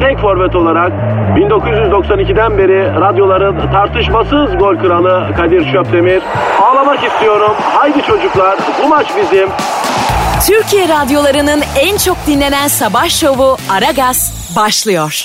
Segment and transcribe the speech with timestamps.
[0.00, 0.92] tek forvet olarak
[1.36, 6.22] 1992'den beri radyoların tartışmasız gol kralı Kadir Şöpdemir.
[6.62, 7.52] Ağlamak istiyorum.
[7.60, 9.48] Haydi çocuklar bu maç bizim.
[10.46, 15.24] Türkiye radyolarının en çok dinlenen sabah şovu Aragaz başlıyor.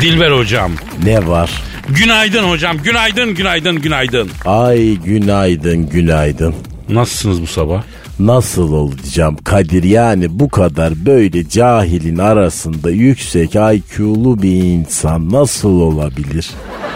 [0.00, 0.72] Dilber hocam.
[1.04, 1.50] Ne var?
[1.88, 2.76] Günaydın hocam.
[2.84, 4.30] Günaydın, günaydın, günaydın.
[4.44, 6.54] Ay günaydın günaydın.
[6.88, 7.82] Nasılsınız bu sabah?
[8.18, 16.50] Nasıl olacağım Kadir yani bu kadar böyle cahilin arasında yüksek IQ'lu bir insan nasıl olabilir?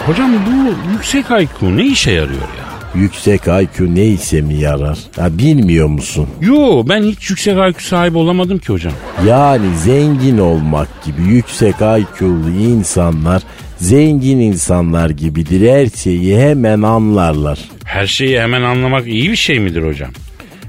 [0.07, 2.67] Hocam bu yüksek IQ ne işe yarıyor ya?
[2.95, 4.99] Yüksek IQ neyse mi yarar?
[5.17, 6.27] Ha, bilmiyor musun?
[6.41, 8.93] Yo ben hiç yüksek IQ sahibi olamadım ki hocam.
[9.27, 13.43] Yani zengin olmak gibi yüksek IQ'lu insanlar
[13.77, 15.71] zengin insanlar gibidir.
[15.71, 17.59] Her şeyi hemen anlarlar.
[17.85, 20.11] Her şeyi hemen anlamak iyi bir şey midir hocam?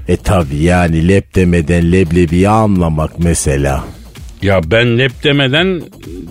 [0.08, 3.84] E tabi yani lep demeden leblebiyi anlamak mesela.
[4.42, 5.82] Ya ben lep demeden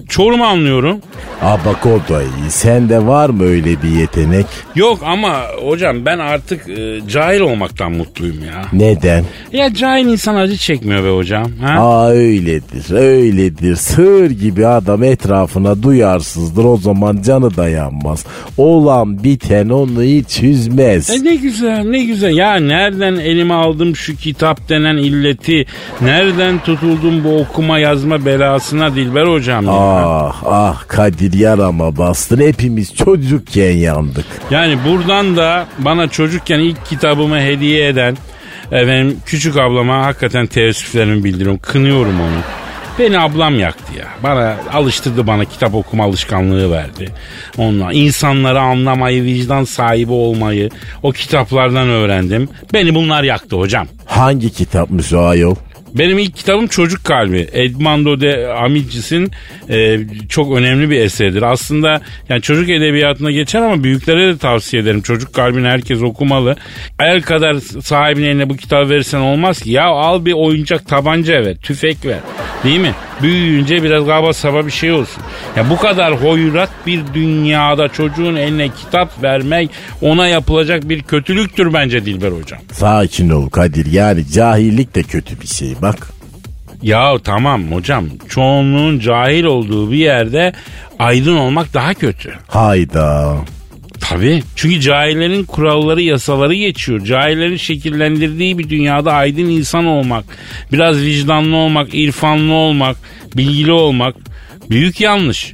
[0.10, 0.98] çorumu anlıyorum.
[1.42, 2.50] Aa bak o da iyi.
[2.50, 4.46] Sende var mı öyle bir yetenek?
[4.76, 8.66] Yok ama hocam ben artık e, cahil olmaktan mutluyum ya.
[8.74, 9.24] Neden?
[9.54, 11.52] Ya cahil insan acı çekmiyor be hocam.
[11.62, 11.76] Ha?
[11.80, 13.76] Aa öyledir öyledir.
[13.76, 18.26] Sığır gibi adam etrafına duyarsızdır o zaman canı dayanmaz.
[18.58, 21.10] Olan biten onu hiç üzmez.
[21.10, 22.36] E ne güzel ne güzel.
[22.38, 25.66] Ya nereden elime aldım şu kitap denen illeti?
[26.02, 29.72] Nereden tutuldum bu okuma yazma belasına Dilber hocam ya?
[29.98, 34.26] Ah ah Kadir yarama bastın hepimiz çocukken yandık.
[34.52, 38.18] Yani buradan da bana çocukken ilk kitabımı hediye eden
[38.72, 41.60] efendim küçük ablama hakikaten teessüflerimi bildiriyorum.
[41.60, 42.42] Kınıyorum onu.
[43.00, 44.06] Beni ablam yaktı ya.
[44.24, 47.10] Bana alıştırdı bana kitap okuma alışkanlığı verdi.
[47.58, 50.70] Onunla insanları anlamayı, vicdan sahibi olmayı
[51.04, 52.50] o kitaplardan öğrendim.
[52.74, 53.88] Beni bunlar yaktı hocam.
[54.06, 55.56] Hangi kitapmış o ayol?
[56.00, 57.48] Benim ilk kitabım Çocuk Kalbi.
[57.52, 59.32] Edmando de Amicis'in
[59.70, 60.00] e,
[60.30, 61.42] çok önemli bir eseridir.
[61.42, 65.02] Aslında yani çocuk edebiyatına geçer ama büyüklere de tavsiye ederim.
[65.02, 66.56] Çocuk Kalbi'ni herkes okumalı.
[67.00, 69.72] El kadar sahibinin eline bu kitabı verirsen olmaz ki.
[69.72, 72.20] Ya al bir oyuncak tabanca ver, tüfek ver.
[72.64, 72.94] Değil mi?
[73.22, 75.24] Büyüyünce biraz kaba saba bir şey olsun.
[75.56, 79.70] Ya bu kadar hoyrat bir dünyada çocuğun eline kitap vermek
[80.02, 82.60] ona yapılacak bir kötülüktür bence Dilber hocam.
[82.72, 86.08] Sakin ol Kadir yani cahillik de kötü bir şey bak.
[86.82, 90.54] Ya tamam hocam çoğunluğun cahil olduğu bir yerde
[91.00, 92.34] aydın olmak daha kötü.
[92.48, 93.38] Hayda.
[94.10, 94.44] Tabii.
[94.56, 97.06] Çünkü cahillerin kuralları, yasaları geçiyor.
[97.06, 100.26] Cahillerin şekillendirdiği bir dünyada aydın insan olmak,
[100.72, 102.98] biraz vicdanlı olmak, irfanlı olmak,
[103.36, 104.16] bilgili olmak
[104.70, 105.54] büyük yanlış.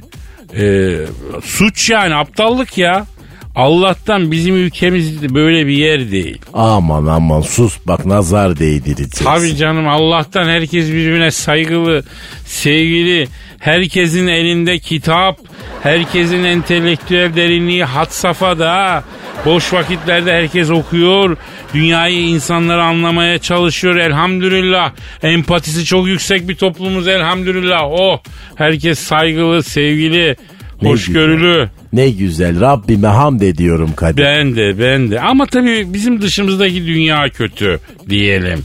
[0.56, 0.96] Ee,
[1.44, 3.06] suç yani aptallık ya.
[3.54, 6.38] Allah'tan bizim ülkemiz böyle bir yer değil.
[6.54, 9.24] Aman aman sus bak nazar değdireceksin.
[9.24, 12.04] Tabii canım Allah'tan herkes birbirine saygılı,
[12.46, 13.28] sevgili,
[13.58, 15.38] herkesin elinde kitap,
[15.82, 19.04] herkesin entelektüel derinliği had safhada.
[19.44, 21.36] Boş vakitlerde herkes okuyor,
[21.74, 24.92] dünyayı insanları anlamaya çalışıyor elhamdülillah.
[25.22, 27.82] Empatisi çok yüksek bir toplumuz elhamdülillah.
[27.84, 28.18] Oh,
[28.56, 30.36] herkes saygılı, sevgili,
[30.82, 31.68] Ne hoşgörülü.
[31.92, 34.22] Ne güzel Rabbime hamd ediyorum Kadir.
[34.22, 38.60] Ben de ben de ama tabii bizim dışımızdaki dünya kötü diyelim.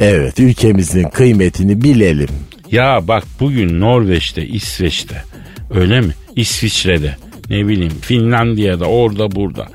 [0.00, 2.28] Evet ülkemizin kıymetini bilelim.
[2.70, 5.24] Ya bak bugün Norveç'te, İsveç'te
[5.70, 6.12] öyle mi?
[6.36, 7.16] İsviçre'de
[7.50, 9.66] ne bileyim Finlandiya'da orada burada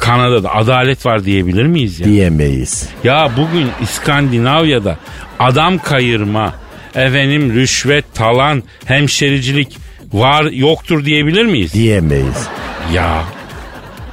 [0.00, 2.06] Kanada'da adalet var diyebilir miyiz ya?
[2.06, 2.88] Diyemeyiz.
[3.04, 4.98] Ya bugün İskandinavya'da
[5.38, 6.54] adam kayırma,
[6.94, 9.79] efendim rüşvet, talan, hemşericilik
[10.12, 11.74] var yoktur diyebilir miyiz?
[11.74, 12.48] Diyemeyiz.
[12.94, 13.24] Ya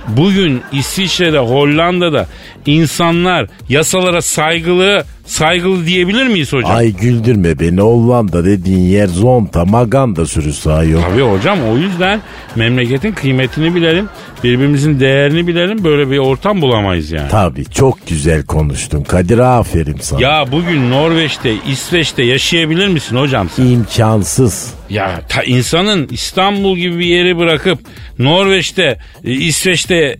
[0.08, 2.28] bugün İsviçre'de, Hollanda'da
[2.68, 6.75] insanlar yasalara saygılı, saygılı diyebilir miyiz hocam?
[6.75, 11.02] Ay güldürme beni Hollanda dediğin yer zonta maganda sürüsü ayol.
[11.02, 12.22] Tabii hocam o yüzden
[12.56, 14.10] memleketin kıymetini bilelim.
[14.44, 15.84] Birbirimizin değerini bilelim.
[15.84, 17.30] Böyle bir ortam bulamayız yani.
[17.30, 20.22] Tabii çok güzel konuştun Kadir aferin sana.
[20.22, 23.64] Ya bugün Norveç'te, İsveç'te yaşayabilir misin hocam sen?
[23.64, 24.74] İmkansız.
[24.90, 27.80] Ya ta insanın İstanbul gibi bir yeri bırakıp
[28.19, 30.18] Norveç'te, e, İsveç'te, e,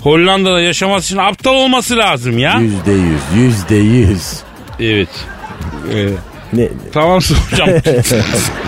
[0.00, 2.58] Hollanda'da yaşaması için aptal olması lazım ya.
[2.60, 4.22] Yüzde yüz, yüzde yüz.
[4.80, 5.08] Evet.
[5.94, 6.08] Ee,
[6.52, 7.20] Ne, tamam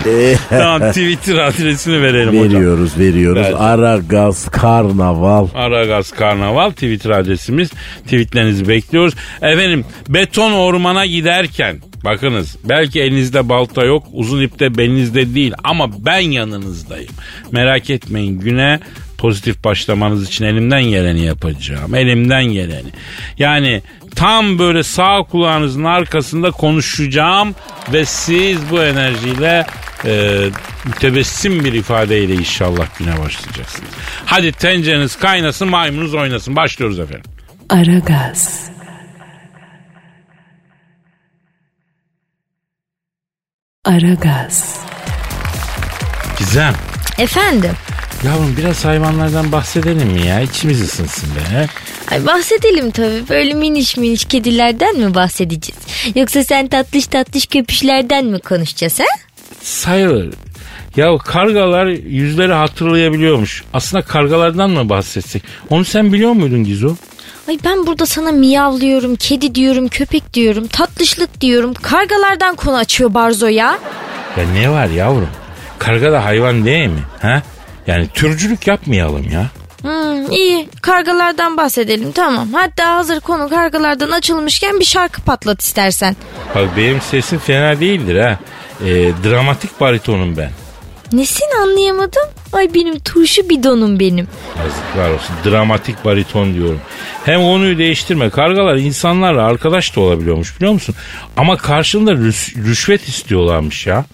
[0.06, 2.54] e, tamam Twitter adresini verelim hocam.
[2.54, 3.42] veriyoruz veriyoruz.
[3.42, 3.54] Ver.
[3.58, 5.46] Aragaz Karnaval.
[5.54, 7.70] Aragaz Karnaval Twitter adresimiz.
[8.04, 9.14] Tweetlerinizi bekliyoruz.
[9.42, 16.18] Efendim beton ormana giderken bakınız belki elinizde balta yok uzun ipte belinizde değil ama ben
[16.18, 17.12] yanınızdayım.
[17.52, 18.80] Merak etmeyin güne
[19.18, 21.94] pozitif başlamanız için elimden geleni yapacağım.
[21.94, 22.88] Elimden geleni.
[23.38, 23.82] Yani
[24.14, 27.54] tam böyle sağ kulağınızın arkasında konuşacağım
[27.92, 29.66] ve siz bu enerjiyle
[30.04, 30.44] e,
[30.84, 33.90] mütebessim bir ifadeyle inşallah güne başlayacaksınız.
[34.24, 36.56] Hadi tencereniz kaynasın maymunuz oynasın.
[36.56, 37.30] Başlıyoruz efendim.
[37.68, 38.69] Aragaz.
[43.84, 44.76] Aragaz.
[46.38, 46.74] Gizem.
[47.18, 47.70] Efendim?
[48.24, 50.40] Yavrum biraz hayvanlardan bahsedelim mi ya?
[50.40, 51.66] İçimiz ısınsın be.
[52.10, 53.28] Ay bahsedelim tabii.
[53.28, 55.80] Böyle miniş miniş kedilerden mi bahsedeceğiz?
[56.16, 59.04] Yoksa sen tatlış tatlış köpüşlerden mi konuşacağız ha?
[59.62, 60.34] Sayılır.
[60.96, 63.64] Ya kargalar yüzleri hatırlayabiliyormuş.
[63.72, 65.42] Aslında kargalardan mı bahsetsek?
[65.70, 66.96] Onu sen biliyor muydun Gizu?
[67.48, 71.74] Ay ben burada sana miyavlıyorum, kedi diyorum, köpek diyorum, tatlışlık diyorum.
[71.74, 73.78] Kargalardan konu açıyor Barzo ya.
[74.36, 75.28] Ya ne var yavrum?
[75.78, 77.00] Karga da hayvan değil mi?
[77.22, 77.42] Ha?
[77.86, 79.46] Yani türcülük yapmayalım ya.
[79.82, 82.48] Hmm, iyi kargalardan bahsedelim tamam.
[82.52, 86.16] Hatta hazır konu kargalardan açılmışken bir şarkı patlat istersen.
[86.54, 88.38] Bak benim sesim fena değildir ha.
[88.86, 90.50] Ee, dramatik baritonum ben.
[91.12, 92.22] Nesini anlayamadım?
[92.52, 94.28] Ay benim turşu bidonum benim.
[94.64, 95.36] Yazıklar olsun.
[95.44, 96.80] Dramatik bariton diyorum.
[97.24, 98.30] Hem konuyu değiştirme.
[98.30, 100.94] Kargalar insanlarla arkadaş da olabiliyormuş biliyor musun?
[101.36, 104.04] Ama karşılığında rüş- rüşvet istiyorlarmış ya.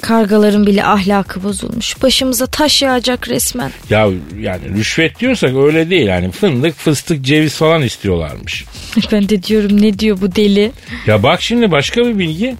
[0.00, 2.02] Kargaların bile ahlakı bozulmuş.
[2.02, 3.72] Başımıza taş yağacak resmen.
[3.90, 4.08] Ya
[4.40, 6.06] yani rüşvet diyorsak öyle değil.
[6.06, 8.64] Yani fındık, fıstık, ceviz falan istiyorlarmış.
[9.12, 10.72] Ben de diyorum ne diyor bu deli?
[11.06, 12.56] Ya bak şimdi başka bir bilgi.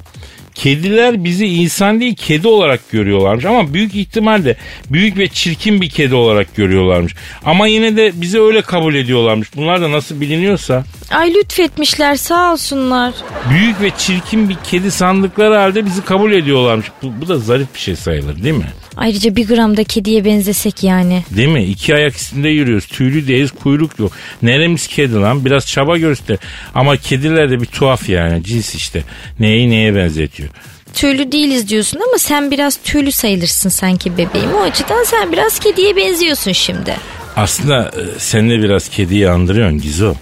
[0.55, 4.57] Kediler bizi insan değil kedi olarak görüyorlarmış ama büyük ihtimalle
[4.91, 7.15] büyük ve çirkin bir kedi olarak görüyorlarmış.
[7.45, 9.49] Ama yine de bizi öyle kabul ediyorlarmış.
[9.57, 10.85] Bunlar da nasıl biliniyorsa.
[11.11, 13.15] Ay lütfetmişler sağ olsunlar.
[13.51, 16.87] Büyük ve çirkin bir kedi sandıkları halde bizi kabul ediyorlarmış.
[17.03, 18.69] Bu, bu da zarif bir şey sayılır değil mi?
[18.97, 21.23] Ayrıca bir gram da kediye benzesek yani.
[21.37, 21.65] Değil mi?
[21.65, 22.87] İki ayak üstünde yürüyoruz.
[22.87, 24.13] Tüylü değiliz, kuyruk yok.
[24.43, 25.45] Neremiz kedi lan?
[25.45, 26.37] Biraz çaba göster.
[26.75, 28.45] Ama kediler de bir tuhaf yani.
[28.45, 29.03] Cins işte.
[29.41, 30.49] Neyi neye benzetiyor.
[30.95, 34.55] Tüylü değiliz diyorsun ama sen biraz tüylü sayılırsın sanki bebeğim.
[34.55, 36.95] O açıdan sen biraz kediye benziyorsun şimdi.
[37.37, 40.15] Aslında e, sen de biraz kediyi andırıyorsun Gizo.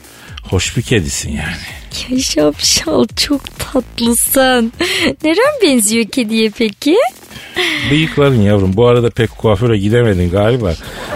[0.50, 1.56] Hoş bir kedisin yani.
[2.11, 4.72] Ya şapşal çok tatlısın.
[5.25, 6.96] Neren benziyor kediye peki?
[7.91, 8.76] Bıyıkların yavrum.
[8.76, 10.73] Bu arada pek kuaföre gidemedin galiba.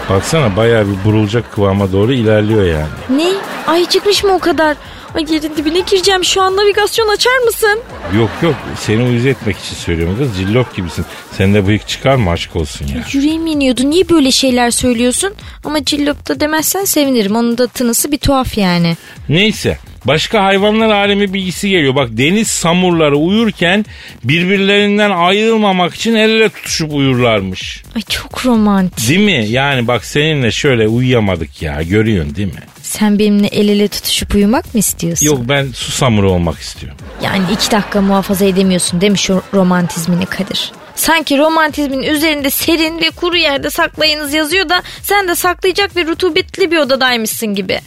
[0.09, 2.87] Baksana bayağı bir burulacak kıvama doğru ilerliyor yani.
[3.09, 3.27] Ne?
[3.67, 4.77] Ay çıkmış mı o kadar?
[5.15, 7.79] Ay yerin dibine gireceğim şu an navigasyon açar mısın?
[8.17, 10.37] Yok yok seni uyuz etmek için söylüyorum kız.
[10.37, 11.05] Cillop gibisin.
[11.31, 13.03] Sende bıyık çıkar mı aşk olsun ya.
[13.11, 13.81] Yüreğim iniyordu.
[13.89, 15.33] Niye böyle şeyler söylüyorsun?
[15.63, 17.35] Ama cillop da demezsen sevinirim.
[17.35, 18.97] Onun da tınısı bir tuhaf yani.
[19.29, 21.95] Neyse başka hayvanlar alemi bilgisi geliyor.
[21.95, 23.85] Bak deniz samurları uyurken
[24.23, 27.83] birbirlerinden ayrılmamak için el ele tutuşup uyurlarmış.
[27.95, 29.09] Ay çok romantik.
[29.09, 29.45] Değil mi?
[29.49, 32.61] Yani bak seninle şöyle uyuyamadık ya görüyorsun değil mi?
[32.81, 35.25] Sen benimle el ele tutuşup uyumak mı istiyorsun?
[35.25, 36.97] Yok ben su samuru olmak istiyorum.
[37.23, 40.71] Yani iki dakika muhafaza edemiyorsun değil mi şu romantizmini Kadir?
[40.95, 46.71] Sanki romantizmin üzerinde serin ve kuru yerde saklayınız yazıyor da sen de saklayacak ve rutubetli
[46.71, 47.79] bir odadaymışsın gibi.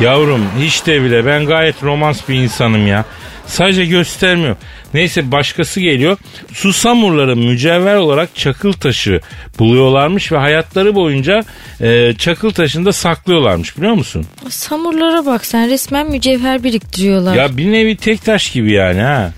[0.00, 3.04] Yavrum hiç de bile ben gayet romans bir insanım ya.
[3.46, 4.56] Sadece göstermiyor.
[4.94, 6.16] Neyse başkası geliyor.
[6.52, 9.20] Susamurları mücevher olarak çakıl taşı
[9.58, 11.44] buluyorlarmış ve hayatları boyunca
[11.80, 14.26] e, çakıl taşında saklıyorlarmış biliyor musun?
[14.48, 17.34] Samurlara bak sen resmen mücevher biriktiriyorlar.
[17.34, 19.32] Ya bir nevi tek taş gibi yani ha.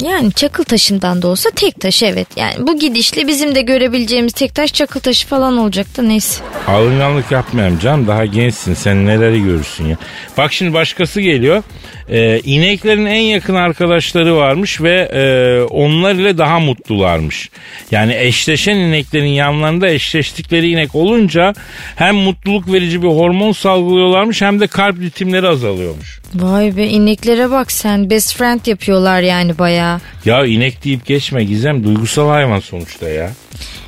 [0.00, 2.26] Yani çakıl taşından da olsa tek taş evet.
[2.36, 6.44] Yani bu gidişle bizim de görebileceğimiz tek taş çakıl taşı falan olacak da neyse.
[6.66, 9.96] Alınganlık yapmayayım canım daha gençsin sen neleri görürsün ya.
[10.38, 11.62] Bak şimdi başkası geliyor.
[12.08, 15.22] Ee, ineklerin en yakın arkadaşları varmış ve e,
[15.62, 17.50] onlar ile daha mutlularmış.
[17.90, 21.52] Yani eşleşen ineklerin yanlarında eşleştikleri inek olunca
[21.96, 26.20] hem mutluluk verici bir hormon salgılıyorlarmış hem de kalp ritimleri azalıyormuş.
[26.34, 29.81] Vay be ineklere bak sen best friend yapıyorlar yani bayağı.
[30.24, 33.30] Ya inek deyip geçme Gizem duygusal hayvan sonuçta ya.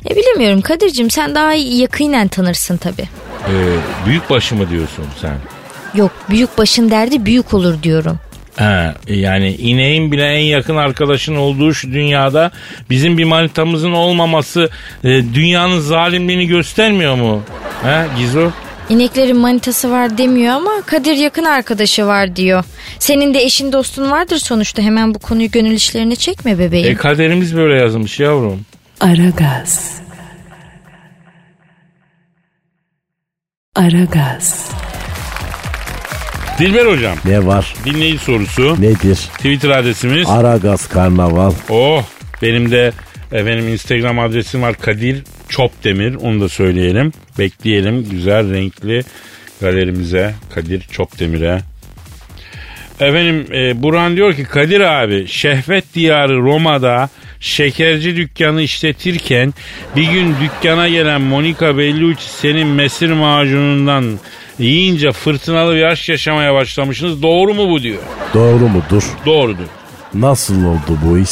[0.09, 3.09] E bilemiyorum Kadir'cim sen daha yakinen tanırsın tabii.
[3.49, 3.51] Ee,
[4.05, 5.35] büyük başı mı diyorsun sen?
[5.95, 8.19] Yok büyük başın derdi büyük olur diyorum.
[8.55, 12.51] Ha, yani ineğin bile en yakın arkadaşın olduğu şu dünyada
[12.89, 14.69] bizim bir manitamızın olmaması
[15.03, 17.41] e, dünyanın zalimliğini göstermiyor mu?
[17.83, 18.51] Ha Gizo?
[18.89, 22.63] İneklerin manitası var demiyor ama Kadir yakın arkadaşı var diyor.
[22.99, 26.87] Senin de eşin dostun vardır sonuçta hemen bu konuyu gönül işlerine çekme bebeğim.
[26.91, 28.61] E kaderimiz böyle yazılmış yavrum.
[28.99, 29.95] Aragaz.
[33.75, 34.69] Aragaz.
[36.59, 37.73] Dilber hocam Ne var?
[37.85, 38.81] dinleyici sorusu.
[38.81, 39.15] Nedir?
[39.37, 40.29] Twitter adresimiz.
[40.29, 41.53] Aragaz Karnaval.
[41.69, 42.03] Oh
[42.41, 42.91] benim de
[43.31, 47.11] efendim Instagram adresim var Kadir Çopdemir onu da söyleyelim.
[47.39, 49.03] Bekleyelim güzel renkli
[49.61, 51.61] galerimize Kadir Çopdemir'e.
[52.99, 59.53] Efendim e, Burhan diyor ki Kadir abi şehvet diyarı Roma'da şekerci dükkanı işletirken
[59.95, 64.19] bir gün dükkana gelen Monica Bellucci senin mesir macunundan
[64.59, 67.21] yiyince fırtınalı bir aşk yaşamaya başlamışsınız.
[67.21, 68.01] Doğru mu bu diyor.
[68.33, 69.03] Doğru mudur?
[69.25, 69.67] Doğrudur.
[70.13, 71.29] Nasıl oldu bu iş?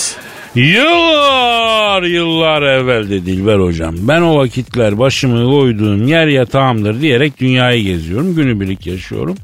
[0.56, 3.96] Yıllar yıllar evvelde Dilber hocam.
[4.02, 8.36] Ben o vakitler başımı koyduğum yer yatağımdır diyerek dünyayı geziyorum.
[8.36, 9.36] Günübirlik yaşıyorum.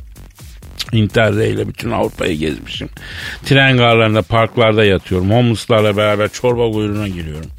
[0.93, 2.89] İle bütün Avrupa'yı gezmişim.
[3.45, 5.31] Tren garlarında, parklarda yatıyorum.
[5.31, 7.49] Homeless'larla beraber çorba kuyruğuna giriyorum.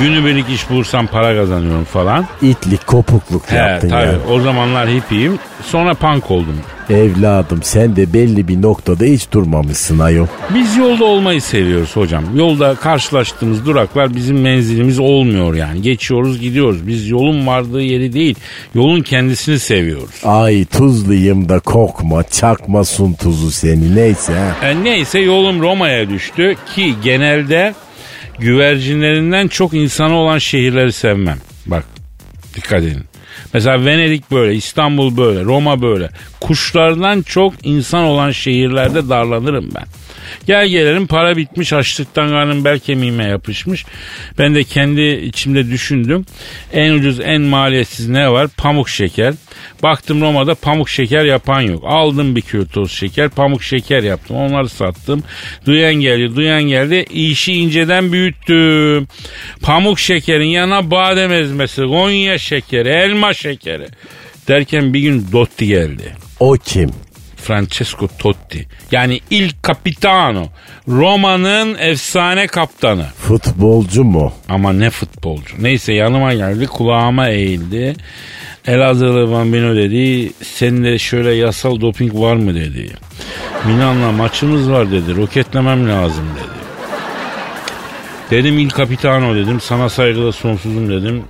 [0.00, 2.26] Günübirlik iş bulursam para kazanıyorum falan.
[2.42, 4.06] İtlik kopukluk He yaptın tabii.
[4.06, 4.18] yani.
[4.30, 5.38] O zamanlar hippiyim.
[5.62, 6.56] Sonra punk oldum.
[6.90, 10.26] Evladım sen de belli bir noktada hiç durmamışsın ayol.
[10.54, 12.24] Biz yolda olmayı seviyoruz hocam.
[12.34, 15.82] Yolda karşılaştığımız duraklar bizim menzilimiz olmuyor yani.
[15.82, 16.86] Geçiyoruz gidiyoruz.
[16.86, 18.34] Biz yolun vardığı yeri değil,
[18.74, 20.14] yolun kendisini seviyoruz.
[20.24, 24.32] Ay tuzluyum da kokma çakma sun tuzu seni neyse.
[24.62, 27.74] E, neyse yolum Roma'ya düştü ki genelde
[28.40, 31.38] güvercinlerinden çok insanı olan şehirleri sevmem.
[31.66, 31.84] Bak
[32.54, 33.04] dikkat edin.
[33.54, 36.10] Mesela Venedik böyle, İstanbul böyle, Roma böyle.
[36.40, 39.84] Kuşlardan çok insan olan şehirlerde darlanırım ben.
[40.46, 43.84] Gel gelelim para bitmiş açlıktan karnım bel kemiğime yapışmış.
[44.38, 46.24] Ben de kendi içimde düşündüm.
[46.72, 48.48] En ucuz en maliyetsiz ne var?
[48.56, 49.34] Pamuk şeker.
[49.82, 51.84] Baktım Roma'da pamuk şeker yapan yok.
[51.86, 54.36] Aldım bir kilo toz şeker pamuk şeker yaptım.
[54.36, 55.22] Onları sattım.
[55.66, 57.04] Duyan geldi duyan geldi.
[57.10, 59.08] İşi inceden büyüttüm.
[59.62, 63.86] Pamuk şekerin yanına badem ezmesi, Konya şekeri, elma şekeri.
[64.48, 66.16] Derken bir gün Dotti geldi.
[66.40, 66.90] O kim?
[67.48, 68.66] Francesco Totti.
[68.92, 70.48] Yani il capitano.
[70.88, 73.06] Roma'nın efsane kaptanı.
[73.18, 74.32] Futbolcu mu?
[74.48, 75.54] Ama ne futbolcu.
[75.58, 77.96] Neyse yanıma geldi kulağıma eğildi.
[78.66, 80.32] Elazığlı Bambino dedi.
[80.42, 82.92] Senin şöyle yasal doping var mı dedi.
[83.66, 85.16] Milan'la maçımız var dedi.
[85.16, 86.58] Roketlemem lazım dedi.
[88.30, 89.60] Dedim il capitano dedim.
[89.60, 91.24] Sana saygıda sonsuzum dedim.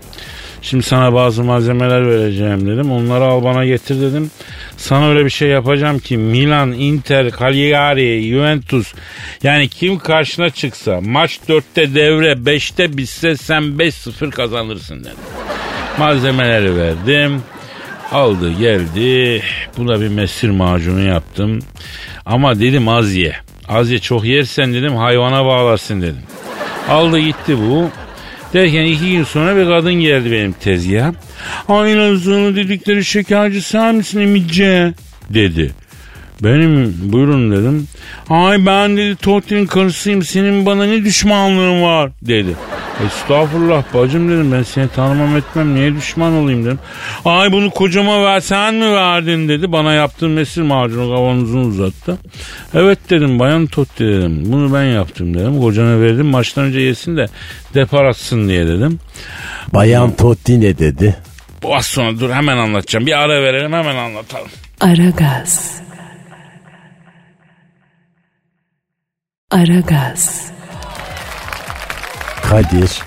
[0.63, 2.93] Şimdi sana bazı malzemeler vereceğim dedim.
[2.93, 4.31] Onları al bana getir dedim.
[4.77, 8.95] Sana öyle bir şey yapacağım ki Milan, Inter, Cagliari, Juventus
[9.43, 15.17] yani kim karşına çıksa maç 4'te devre 5'te bitse sen 5-0 kazanırsın dedim.
[15.99, 17.43] Malzemeleri verdim.
[18.13, 19.43] Aldı geldi.
[19.77, 21.59] Buna bir mesir macunu yaptım.
[22.27, 23.37] Ama dedim az ye.
[23.69, 26.23] Az ye çok yersen dedim hayvana bağlarsın dedim.
[26.89, 27.91] Aldı gitti bu.
[28.53, 31.13] Derken iki gün sonra bir kadın geldi benim tezgaha.
[31.69, 34.95] Aynı dedikleri şekerci sen misin Emice?
[35.31, 35.73] Dedi.
[36.43, 37.89] Benim buyurun dedim.
[38.29, 42.57] Ay ben dedi Totti'nin karısıyım senin bana ne düşmanlığın var dedi.
[43.07, 46.79] Estağfurullah bacım dedim ben seni tanımam etmem niye düşman olayım dedim.
[47.25, 49.73] Ay bunu kocama ver sen mi verdin dedi.
[49.73, 52.19] Bana yaptığın mesir macunu kavanozunu uzattı.
[52.75, 54.43] Evet dedim bayan Totti dedim.
[54.47, 55.61] Bunu ben yaptım dedim.
[55.61, 57.27] Kocana verdim maçtan önce yesin de
[57.75, 59.01] depar atsın diye dedim.
[59.75, 61.17] Bayan Totti ne dedi?
[61.63, 63.07] Bu az sonra dur hemen anlatacağım.
[63.07, 64.49] Bir ara verelim hemen anlatalım.
[64.81, 65.81] Aragaz.
[69.51, 70.58] Aragaz.
[72.51, 73.03] Kadir.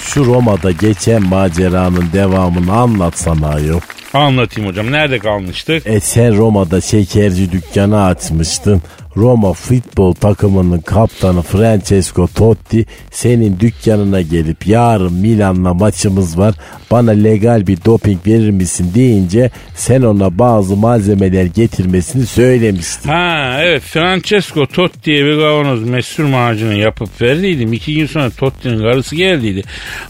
[0.00, 3.80] Şu Roma'da geçen maceranın devamını anlatsana ayol.
[4.14, 4.92] Anlatayım hocam.
[4.92, 5.86] Nerede kalmıştık?
[5.86, 8.82] E sen Roma'da şekerci dükkanı açmıştın.
[9.16, 16.54] Roma futbol takımının kaptanı Francesco Totti senin dükkanına gelip yarın Milan'la maçımız var
[16.90, 23.08] bana legal bir doping verir misin deyince sen ona bazı malzemeler getirmesini söylemiştin.
[23.08, 27.72] Ha evet Francesco Totti'ye bir kavanoz mesur macunu yapıp verdiydim.
[27.72, 29.62] İki gün sonra Totti'nin karısı geldiydi.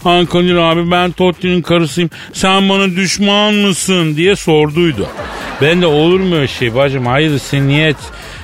[0.03, 5.07] Han Kadir abi ben Totti'nin karısıyım sen bana düşman mısın diye sorduydu.
[5.61, 7.93] Ben de olur mu öyle şey bacım hayır sen niye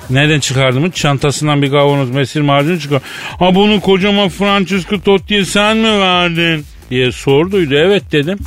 [0.09, 3.01] Nereden çıkardığımı çantasından bir kavanoz mesir macunu çıkar.
[3.39, 6.65] Ha bunu kocaman Francesco Totti'ye sen mi verdin?
[6.91, 7.75] Diye sorduydu.
[7.75, 8.37] Evet dedim.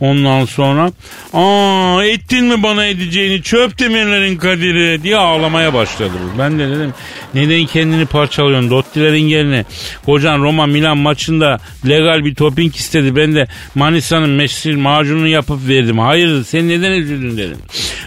[0.00, 0.92] Ondan sonra
[1.32, 6.12] aa ettin mi bana edeceğini çöp demirlerin kadiri diye ağlamaya başladı.
[6.24, 6.38] bu.
[6.38, 6.94] Ben de dedim
[7.34, 9.64] neden kendini parçalıyorsun Dottilerin yerine.
[10.06, 13.16] Kocan Roma Milan maçında legal bir topping istedi.
[13.16, 15.98] Ben de Manisa'nın mesir macununu yapıp verdim.
[15.98, 17.58] Hayır sen neden üzüldün dedim.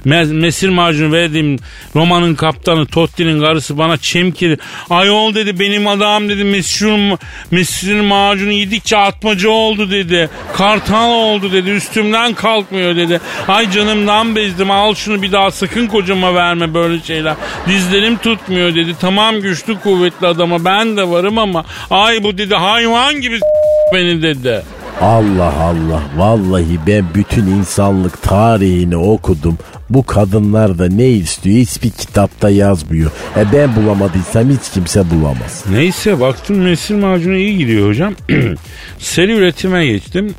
[0.05, 1.57] Me- mesir macunu verdiğim
[1.95, 4.57] Roma'nın kaptanı Totti'nin karısı bana çemkiri.
[4.89, 7.15] Ayol dedi benim adam dedi mesir,
[7.51, 10.29] mesir macunu yedikçe atmaca oldu dedi.
[10.53, 13.21] Kartal oldu dedi üstümden kalkmıyor dedi.
[13.47, 17.35] Ay canımdan bezdim al şunu bir daha sakın kocama verme böyle şeyler.
[17.67, 18.95] Dizlerim tutmuyor dedi.
[19.01, 23.39] Tamam güçlü kuvvetli adama ben de varım ama ay bu dedi hayvan gibi
[23.93, 24.63] beni dedi.
[25.01, 29.57] Allah Allah vallahi ben bütün insanlık tarihini okudum.
[29.89, 33.11] Bu kadınlar da ne istiyor hiçbir kitapta yazmıyor.
[33.37, 35.63] E ben bulamadıysam hiç kimse bulamaz.
[35.71, 38.13] Neyse baktım mesir macunu iyi gidiyor hocam.
[38.99, 40.35] Seri üretime geçtim.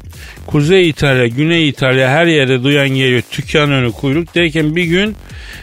[0.47, 3.23] Kuzey İtalya, Güney İtalya her yerde duyan geliyor.
[3.31, 5.17] Tükkan önü kuyruk derken bir gün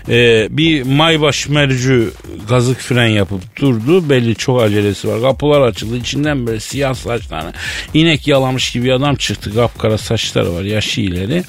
[0.09, 2.11] e, bir maybaş mercü
[2.49, 4.09] gazık fren yapıp durdu.
[4.09, 5.21] Belli çok acelesi var.
[5.21, 5.97] Kapılar açıldı.
[5.97, 7.53] İçinden böyle siyah saçlarını
[7.93, 9.55] inek yalamış gibi adam çıktı.
[9.55, 10.61] Kapkara saçları var.
[10.61, 11.43] Yaşı ileri.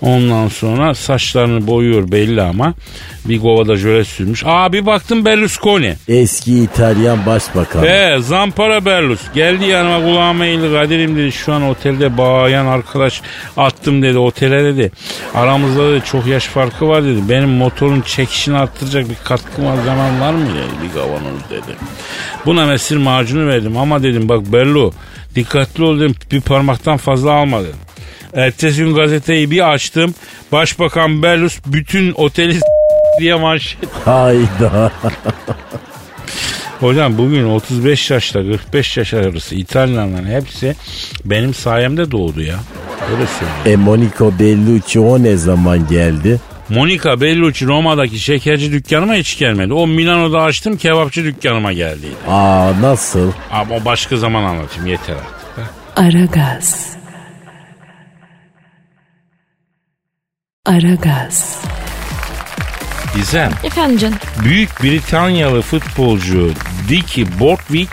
[0.00, 2.74] Ondan sonra saçlarını boyuyor belli ama.
[3.24, 4.42] Bir kovada jöle sürmüş.
[4.46, 5.96] Aa bir baktım Berlusconi.
[6.08, 7.86] Eski İtalyan başbakanı.
[7.86, 13.22] He Zampara Berlus geldi yanıma kulağıma eğildi Kadir'im dedi şu an otelde bayan arkadaş
[13.56, 14.92] attım dedi otele dedi.
[15.34, 17.28] Aramızda dedi çok yaş farkı var dedi.
[17.28, 21.76] Benim motorun çekişini arttıracak bir katkı malzemem var mı dedi bir kavanoz dedi.
[22.46, 24.92] Buna mesir macunu verdim ama dedim bak Berlu
[25.34, 27.76] dikkatli ol dedim bir parmaktan fazla alma dedim.
[28.34, 30.14] Ertesi gün gazeteyi bir açtım.
[30.52, 32.60] Başbakan Berlus bütün oteli
[33.20, 34.92] diye manşet Hayda.
[36.80, 40.74] Hocam bugün 35 yaşla 45 yaş arası İtalyanların hepsi
[41.24, 42.56] benim sayemde doğdu ya.
[43.12, 43.80] Öyle söyleyeyim.
[43.80, 46.40] E Monica Bellucci o ne zaman geldi?
[46.68, 49.72] Monica Bellucci Roma'daki şekerci dükkanıma hiç gelmedi.
[49.72, 52.14] O Milano'da açtım kebapçı dükkanıma geldiydi.
[52.28, 53.32] Aa nasıl?
[53.50, 55.70] Ama o başka zaman anlatayım yeter artık.
[55.96, 56.96] Aragaz.
[60.66, 61.62] Aragaz.
[63.18, 64.18] Gizem, Efendim canım.
[64.44, 66.50] Büyük Britanyalı futbolcu
[66.88, 67.92] Dickie Borthwick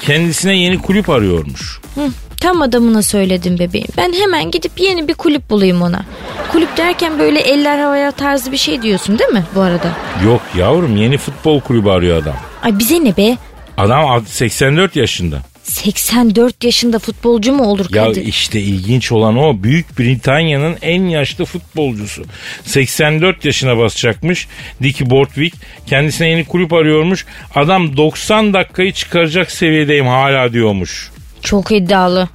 [0.00, 1.80] kendisine yeni kulüp arıyormuş.
[1.94, 2.00] Hı,
[2.40, 3.86] tam adamına söyledim bebeğim.
[3.96, 6.04] Ben hemen gidip yeni bir kulüp bulayım ona.
[6.52, 9.88] Kulüp derken böyle eller havaya tarzı bir şey diyorsun değil mi bu arada?
[10.24, 12.36] Yok yavrum yeni futbol kulübü arıyor adam.
[12.62, 13.36] Ay bize ne be?
[13.76, 15.38] Adam 84 yaşında.
[15.70, 18.26] 84 yaşında futbolcu mu olur Ya Kadir?
[18.26, 19.62] işte ilginç olan o.
[19.62, 22.22] Büyük Britanya'nın en yaşlı futbolcusu.
[22.64, 24.48] 84 yaşına basacakmış
[24.82, 25.56] Dickie Borthwick.
[25.86, 27.26] Kendisine yeni kulüp arıyormuş.
[27.54, 31.10] Adam 90 dakikayı çıkaracak seviyedeyim hala diyormuş.
[31.42, 32.28] Çok iddialı.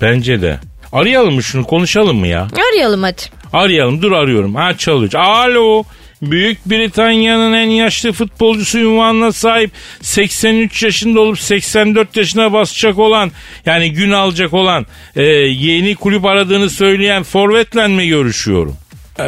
[0.00, 0.58] Bence de.
[0.92, 2.48] Arayalım mı şunu konuşalım mı ya?
[2.72, 3.22] Arayalım hadi.
[3.52, 4.54] Arayalım dur arıyorum.
[4.54, 5.12] Ha çalıyor.
[5.14, 5.84] Alo.
[6.22, 13.30] Büyük Britanya'nın en yaşlı futbolcusu ünvanına sahip 83 yaşında olup 84 yaşına basacak olan
[13.66, 18.76] yani gün alacak olan e, yeni kulüp aradığını söyleyen forvetle mi görüşüyorum?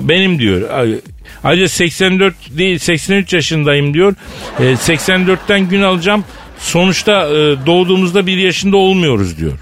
[0.02, 0.70] Benim diyor.
[0.70, 1.00] Ay-
[1.44, 4.14] Ayrıca 84 değil 83 yaşındayım diyor.
[4.61, 6.24] E, 84'ten gün alacağım.
[6.59, 9.52] Sonuçta e, doğduğumuzda bir yaşında olmuyoruz diyor.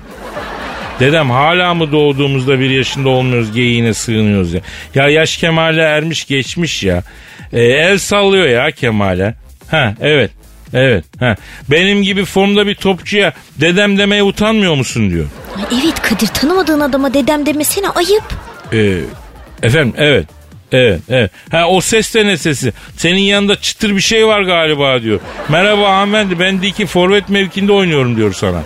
[1.03, 4.61] Dedem hala mı doğduğumuzda bir yaşında olmuyoruz geyiğine sığınıyoruz ya.
[4.95, 7.03] Ya yaş kemale ermiş geçmiş ya.
[7.53, 9.35] Ee, el sallıyor ya kemale.
[9.71, 10.31] Ha evet.
[10.75, 11.05] Evet.
[11.21, 11.37] Ha.
[11.71, 15.27] Benim gibi formda bir topçuya dedem demeye utanmıyor musun diyor.
[15.57, 18.25] Ay evet Kadir tanımadığın adama dedem demesene ayıp.
[18.73, 18.99] Ee,
[19.63, 20.27] efendim evet.
[20.73, 21.31] Evet evet.
[21.51, 22.73] Ha o ses de ne sesi?
[22.97, 25.21] Senin yanında çıtır bir şey var galiba diyor.
[25.49, 28.63] Merhaba hanımefendi ben Diki forvet mevkinde oynuyorum diyor sana.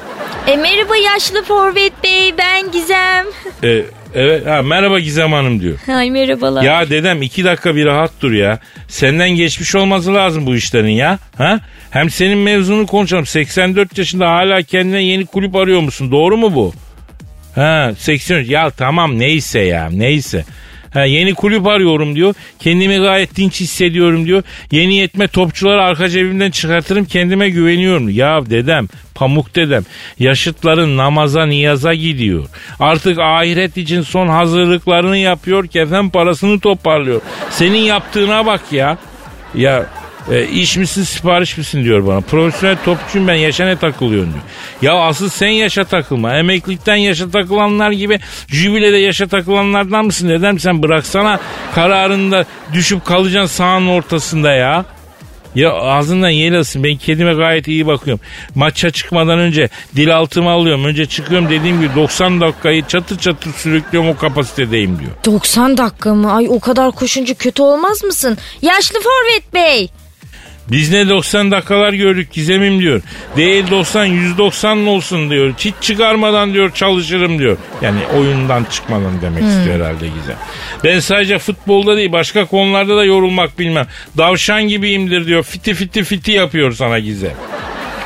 [0.47, 3.27] E merhaba yaşlı forvet bey ben Gizem.
[3.65, 3.83] Ee,
[4.15, 5.79] evet ha, merhaba Gizem Hanım diyor.
[5.89, 6.63] Ay merhabalar.
[6.63, 8.59] Ya dedem iki dakika bir rahat dur ya.
[8.89, 11.19] Senden geçmiş olması lazım bu işlerin ya.
[11.39, 11.61] Ha?
[11.91, 13.27] Hem senin mevzunu konuşalım.
[13.27, 16.11] 84 yaşında hala kendine yeni kulüp arıyor musun?
[16.13, 16.73] Doğru mu bu?
[17.55, 18.49] Ha 83.
[18.49, 20.45] Ya tamam neyse ya neyse.
[20.97, 22.35] Ha, yeni kulüp arıyorum diyor.
[22.59, 24.43] Kendimi gayet dinç hissediyorum diyor.
[24.71, 28.09] Yeni yetme topçuları arka cebimden çıkartırım kendime güveniyorum.
[28.09, 29.83] Ya dedem pamuk dedem
[30.19, 32.47] yaşıtların namaza niyaza gidiyor.
[32.81, 37.21] Artık ahiret için son hazırlıklarını yapıyor kefen parasını toparlıyor.
[37.51, 38.99] Senin yaptığına bak ya.
[39.55, 39.87] Ya
[40.31, 42.21] e, iş misin sipariş misin diyor bana.
[42.21, 44.45] Profesyonel topçuyum ben yaşa ne takılıyorsun diyor.
[44.83, 46.37] Ya asıl sen yaşa takılma.
[46.37, 50.29] Emeklilikten yaşa takılanlar gibi jübilede yaşa takılanlardan mısın?
[50.29, 51.41] Neden sen bıraksana
[51.75, 54.85] kararında düşüp kalacaksın sahanın ortasında ya.
[55.55, 56.85] Ya ağzından yel alsın.
[56.85, 58.25] Ben kedime gayet iyi bakıyorum.
[58.55, 60.85] Maça çıkmadan önce dil altıma alıyorum.
[60.85, 65.11] Önce çıkıyorum dediğim gibi 90 dakikayı çatır çatır sürüklüyorum o kapasitedeyim diyor.
[65.25, 66.33] 90 dakika mı?
[66.33, 68.39] Ay o kadar koşunca kötü olmaz mısın?
[68.63, 69.91] Yaşlı forvet bey.
[70.71, 73.03] Biz ne 90 dakikalar gördük gizemim diyor.
[73.37, 75.55] Değil 90 190 olsun diyor.
[75.59, 77.57] Hiç çıkarmadan diyor çalışırım diyor.
[77.83, 80.37] Yani oyundan çıkmadan demek istiyor herhalde Gizem.
[80.85, 83.87] Ben sadece futbolda değil başka konularda da yorulmak bilmem.
[84.17, 85.43] Davşan gibiyimdir diyor.
[85.43, 87.35] Fiti fiti fiti yapıyor sana Gizem.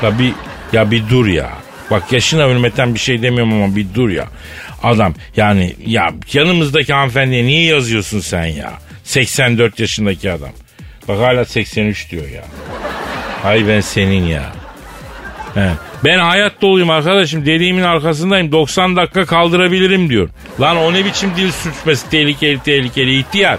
[0.03, 0.33] Ya bir,
[0.73, 1.51] ya bir dur ya.
[1.91, 4.29] Bak yaşına hürmeten bir şey demiyorum ama bir dur ya.
[4.83, 8.73] Adam yani ya yanımızdaki hanımefendiye niye yazıyorsun sen ya?
[9.05, 10.51] 84 yaşındaki adam.
[11.11, 12.43] Bak hala 83 diyor ya.
[13.43, 14.53] Hay ben senin ya.
[15.55, 15.71] He.
[16.05, 20.29] Ben hayat doluyum arkadaşım dediğimin arkasındayım 90 dakika kaldırabilirim diyor.
[20.61, 23.55] Lan o ne biçim dil sürçmesi tehlikeli tehlikeli ihtiyar.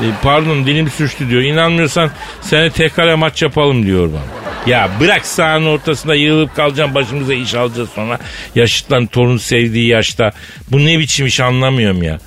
[0.00, 1.42] E, pardon dilim sürçtü diyor.
[1.42, 4.44] İnanmıyorsan seni tekrar maç yapalım diyor bana.
[4.72, 8.18] Ya bırak sahanın ortasında yığılıp kalacaksın başımıza iş alacağız sonra.
[8.54, 10.30] Yaşıtların torun sevdiği yaşta.
[10.70, 12.18] Bu ne biçim iş anlamıyorum ya.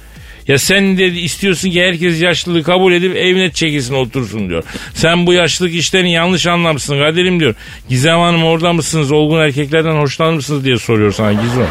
[0.47, 4.63] Ya sen de istiyorsun ki herkes yaşlılığı kabul edip evine çekilsin otursun diyor.
[4.93, 7.55] Sen bu yaşlılık işlerini yanlış anlamışsın Kadir'im diyor.
[7.89, 9.11] Gizem Hanım orada mısınız?
[9.11, 11.67] Olgun erkeklerden hoşlanır mısınız diye soruyor sana Gizem.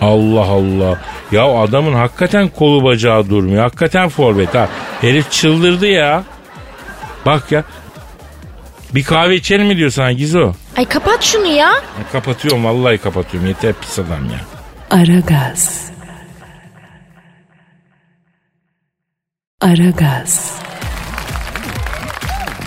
[0.00, 1.00] Allah Allah.
[1.32, 3.62] Ya adamın hakikaten kolu bacağı durmuyor.
[3.62, 4.68] Hakikaten forvet ha.
[5.00, 6.24] Herif çıldırdı ya.
[7.26, 7.64] Bak ya.
[8.94, 10.52] Bir kahve içelim mi diyor sana Gizo?
[10.76, 11.68] Ay kapat şunu ya.
[11.68, 13.48] Ya kapatıyorum vallahi kapatıyorum.
[13.48, 14.40] Yeter pis adam ya.
[14.98, 15.92] Aragaz.
[19.62, 20.52] Aragaz.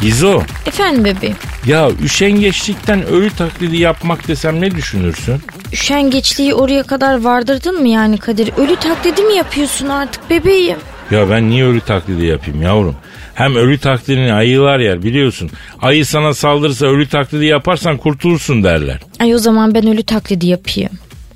[0.01, 0.41] Gizo.
[0.65, 1.35] Efendim bebeğim.
[1.65, 5.35] Ya üşengeçlikten ölü taklidi yapmak desem ne düşünürsün?
[5.73, 8.49] Üşengeçliği oraya kadar vardırdın mı yani Kadir?
[8.57, 10.77] Ölü taklidi mi yapıyorsun artık bebeğim?
[11.11, 12.95] Ya ben niye ölü taklidi yapayım yavrum?
[13.33, 15.49] Hem ölü taklidini ayılar yer biliyorsun.
[15.81, 18.99] Ayı sana saldırırsa ölü taklidi yaparsan kurtulursun derler.
[19.19, 20.89] Ay o zaman ben ölü taklidi yapayım.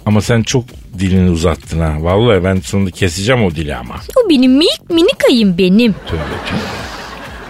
[0.09, 0.65] Ama sen çok
[0.99, 1.95] dilini uzattın ha.
[1.99, 3.95] Vallahi ben sonunda keseceğim o dili ama.
[4.25, 5.93] O benim minik minik ayım benim.
[5.93, 6.59] Tövbe tövbe.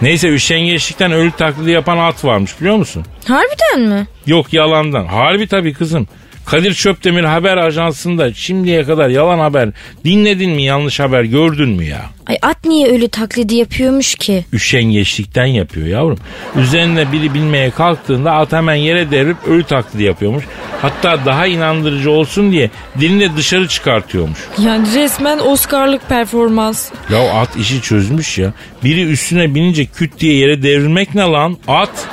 [0.02, 3.04] Neyse üşengeçlikten ölü taklidi yapan at varmış biliyor musun?
[3.28, 4.06] Harbiden mi?
[4.26, 5.06] Yok yalandan.
[5.06, 6.08] Harbi tabii kızım.
[6.46, 9.68] Kadir Çöptemir haber ajansında şimdiye kadar yalan haber
[10.04, 12.00] dinledin mi yanlış haber gördün mü ya?
[12.26, 14.44] Ay at niye ölü taklidi yapıyormuş ki?
[14.52, 16.18] Üşengeçlikten yapıyor yavrum.
[16.56, 20.44] Üzerine biri binmeye kalktığında at hemen yere devrip ölü taklidi yapıyormuş.
[20.82, 24.38] Hatta daha inandırıcı olsun diye dilini de dışarı çıkartıyormuş.
[24.58, 26.90] Yani resmen Oscar'lık performans.
[27.12, 28.52] Ya at işi çözmüş ya.
[28.84, 31.56] Biri üstüne binince küt diye yere devrilmek ne lan?
[31.68, 32.06] At.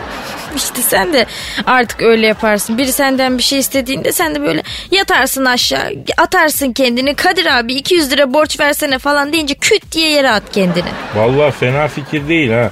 [0.56, 1.26] İşte sen de
[1.66, 2.78] artık öyle yaparsın.
[2.78, 7.16] Biri senden bir şey istediğinde sen de böyle yatarsın aşağı atarsın kendini.
[7.16, 10.90] Kadir abi 200 lira borç versene falan deyince küt diye yere at kendini.
[11.16, 12.72] Vallahi fena fikir değil ha.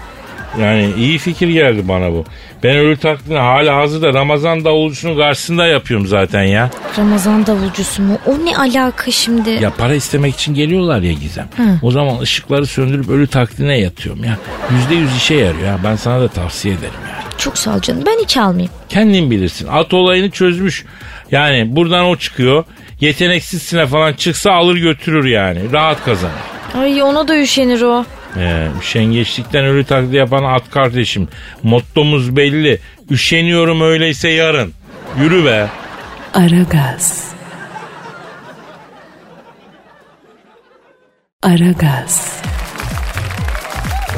[0.62, 2.26] Yani iyi fikir geldi bana bu.
[2.64, 6.70] Ben ölü taklidini hala hazırda Ramazan davulcusunun karşısında yapıyorum zaten ya.
[6.98, 8.18] Ramazan davulcusu mu?
[8.26, 9.50] O ne alaka şimdi?
[9.50, 11.48] Ya para istemek için geliyorlar ya Gizem.
[11.82, 14.38] O zaman ışıkları söndürüp ölü taklidine yatıyorum ya.
[14.72, 15.80] Yüzde yüz işe yarıyor ya.
[15.84, 17.15] Ben sana da tavsiye ederim yani.
[17.38, 18.04] Çok sağ ol canım.
[18.06, 18.72] Ben hiç almayayım.
[18.90, 19.68] Kendin bilirsin.
[19.72, 20.86] At olayını çözmüş.
[21.32, 22.64] Yani buradan o çıkıyor.
[23.02, 25.72] Yeteneksizsine falan çıksa alır götürür yani.
[25.72, 26.34] Rahat kazanır.
[26.80, 28.06] Ay ona da üşenir o.
[28.38, 31.28] Ee, üşengeçlikten ölü taklidi yapan at kardeşim.
[31.64, 32.80] Mottomuz belli.
[33.12, 34.74] Üşeniyorum öyleyse yarın.
[35.20, 35.68] Yürü be.
[36.34, 37.32] Aragaz.
[41.44, 42.42] Aragaz.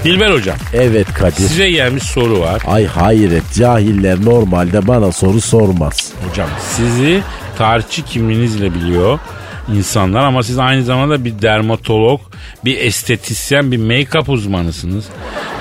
[0.08, 1.36] Dilber hocam Evet Kadir.
[1.36, 2.62] size gelmiş soru var.
[2.68, 6.12] Ay hayret cahiller normalde bana soru sormaz.
[6.30, 7.22] Hocam sizi
[7.58, 9.20] tarihçi kimliğinizle biliyor
[9.76, 12.22] insanlar ama siz aynı zamanda bir dermatolog,
[12.66, 15.06] bir estetisyen, bir make-up uzmanısınız.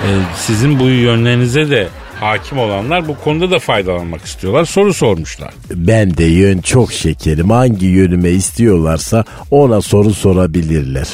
[0.05, 1.89] Ee, sizin bu yönlerinize de
[2.21, 4.65] hakim olanlar bu konuda da faydalanmak istiyorlar.
[4.65, 5.51] Soru sormuşlar.
[5.75, 7.51] Ben de yön çok şekerim.
[7.51, 11.07] Hangi yönüme istiyorlarsa ona soru sorabilirler.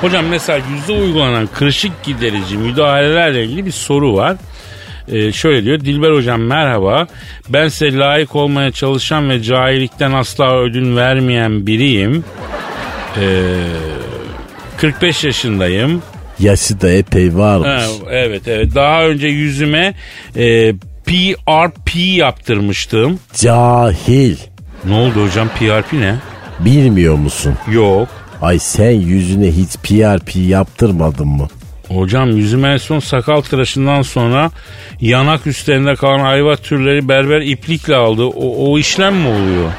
[0.00, 4.36] Hocam mesela yüzde uygulanan kırışık giderici müdahalelerle ilgili bir soru var.
[5.08, 7.06] Ee, şöyle diyor Dilber hocam merhaba
[7.48, 12.24] ben size layık olmaya çalışan ve cahillikten asla ödün vermeyen biriyim.
[13.20, 13.54] Ee,
[14.76, 16.02] 45 yaşındayım.
[16.40, 17.68] Yaşı da epey varmış.
[17.68, 18.74] Ha, evet evet.
[18.74, 19.94] Daha önce yüzüme
[20.36, 20.72] e,
[21.06, 23.18] PRP yaptırmıştım.
[23.34, 24.36] Cahil.
[24.84, 26.14] Ne oldu hocam PRP ne?
[26.60, 27.54] Bilmiyor musun?
[27.72, 28.08] Yok.
[28.42, 31.48] Ay sen yüzüne hiç PRP yaptırmadın mı?
[31.88, 34.50] Hocam yüzüme en son sakal tıraşından sonra
[35.00, 38.24] yanak üstlerinde kalan ayva türleri berber iplikle aldı.
[38.24, 39.70] O, o işlem mi oluyor?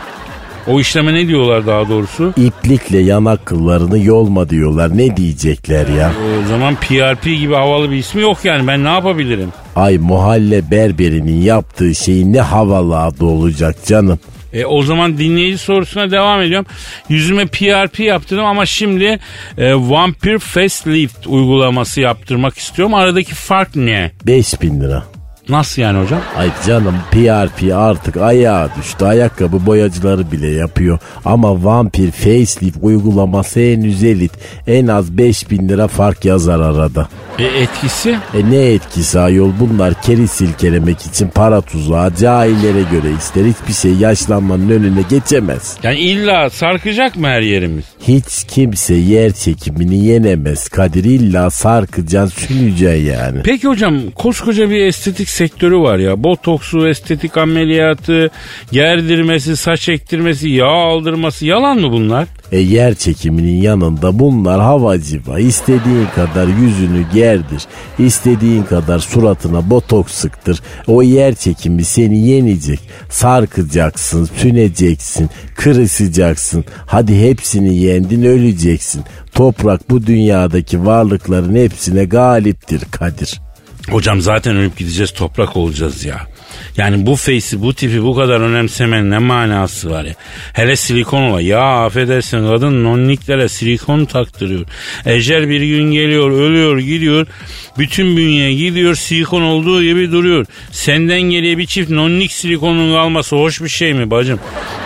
[0.67, 2.33] O işleme ne diyorlar daha doğrusu?
[2.37, 4.97] İplikle yanak kıllarını yolma diyorlar.
[4.97, 6.11] Ne diyecekler ya?
[6.43, 9.49] O zaman PRP gibi havalı bir ismi yok yani ben ne yapabilirim?
[9.75, 14.19] Ay mahalle berberinin yaptığı şeyin ne havalı adı olacak canım.
[14.53, 16.65] E, o zaman dinleyici sorusuna devam ediyorum.
[17.09, 19.19] Yüzüme PRP yaptırdım ama şimdi
[19.57, 22.93] e, Vampire Facelift uygulaması yaptırmak istiyorum.
[22.93, 24.11] Aradaki fark ne?
[24.25, 25.03] 5000 lira.
[25.51, 26.21] Nasıl yani hocam?
[26.37, 29.05] Ay canım PRP artık ayağa düştü.
[29.05, 30.99] Ayakkabı boyacıları bile yapıyor.
[31.25, 34.31] Ama vampir facelift uygulaması henüz elit.
[34.67, 37.07] En az 5000 lira fark yazar arada.
[37.39, 38.09] E, etkisi?
[38.09, 43.93] E ne etkisi ayol bunlar keri silkelemek için para tuzağı cahillere göre ister hiçbir şey
[43.93, 45.77] yaşlanmanın önüne geçemez.
[45.83, 47.85] Yani illa sarkacak mı her yerimiz?
[48.07, 53.41] Hiç kimse yer çekimini yenemez Kadir illa sarkacaksın süneceksin yani.
[53.43, 56.23] Peki hocam koskoca bir estetik sektörü var ya.
[56.23, 58.31] Botoksu, estetik ameliyatı,
[58.71, 62.27] gerdirmesi, saç ektirmesi, yağ aldırması yalan mı bunlar?
[62.51, 65.39] E yer çekiminin yanında bunlar havacıva.
[65.39, 67.63] İstediğin kadar yüzünü gerdir.
[67.99, 70.61] istediğin kadar suratına botoks sıktır.
[70.87, 72.79] O yer çekimi seni yenecek.
[73.09, 76.65] Sarkacaksın, süneceksin, kırışacaksın.
[76.85, 79.03] Hadi hepsini yendin öleceksin.
[79.33, 83.50] Toprak bu dünyadaki varlıkların hepsine galiptir Kadir.
[83.89, 86.27] Hocam zaten ölüp gideceğiz toprak olacağız ya.
[86.77, 90.13] Yani bu face'i bu tipi bu kadar önemsemenin ne manası var ya.
[90.53, 91.41] Hele silikon ola.
[91.41, 94.65] Ya affedersin kadın nonniklere silikon taktırıyor.
[95.05, 97.27] Ecel bir gün geliyor ölüyor gidiyor.
[97.77, 100.45] Bütün bünye gidiyor silikon olduğu gibi duruyor.
[100.71, 104.39] Senden geriye bir çift nonnik silikonun kalması hoş bir şey mi bacım?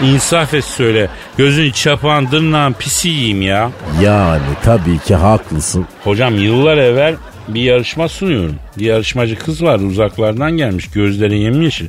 [0.03, 1.10] İnsaf et söyle.
[1.38, 3.71] Gözün çapağın tırnağın pisi yiyeyim ya.
[4.01, 5.86] Yani tabii ki haklısın.
[6.03, 7.15] Hocam yıllar evvel
[7.47, 8.55] bir yarışma sunuyorum.
[8.79, 10.89] Bir yarışmacı kız vardı uzaklardan gelmiş.
[10.91, 11.88] Gözleri yemyeşil.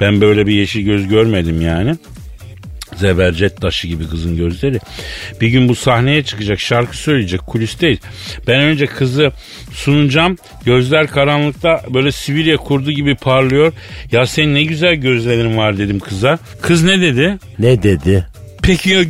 [0.00, 1.96] Ben böyle bir yeşil göz görmedim yani.
[2.96, 4.78] Zebercet taşı gibi kızın gözleri.
[5.40, 7.98] Bir gün bu sahneye çıkacak şarkı söyleyecek kulisteyiz.
[8.46, 9.32] Ben önce kızı
[9.72, 10.36] sunacağım.
[10.64, 13.72] Gözler karanlıkta böyle Sibirya kurdu gibi parlıyor.
[14.12, 16.38] Ya senin ne güzel gözlerin var dedim kıza.
[16.62, 17.38] Kız ne dedi?
[17.58, 18.26] Ne dedi?
[18.62, 19.02] Peki ya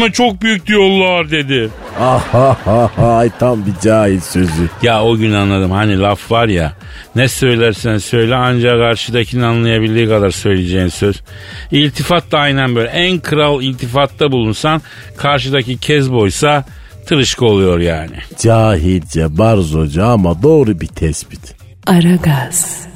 [0.00, 1.70] ama çok büyük diyorlar dedi.
[2.00, 4.68] Ah ha ha ha ay tam bir cahil sözü.
[4.82, 6.72] Ya o gün anladım hani laf var ya
[7.16, 11.22] ne söylersen söyle ancak karşıdakinin anlayabildiği kadar söyleyeceğin söz.
[11.70, 14.82] İltifat da aynen böyle en kral iltifatta bulunsan
[15.16, 16.64] karşıdaki kezboysa
[17.06, 18.16] tırışka oluyor yani.
[18.38, 21.54] Cahilce, barzoca ama doğru bir tespit.
[21.86, 22.86] Aragaz.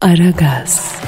[0.00, 1.01] Aragaz.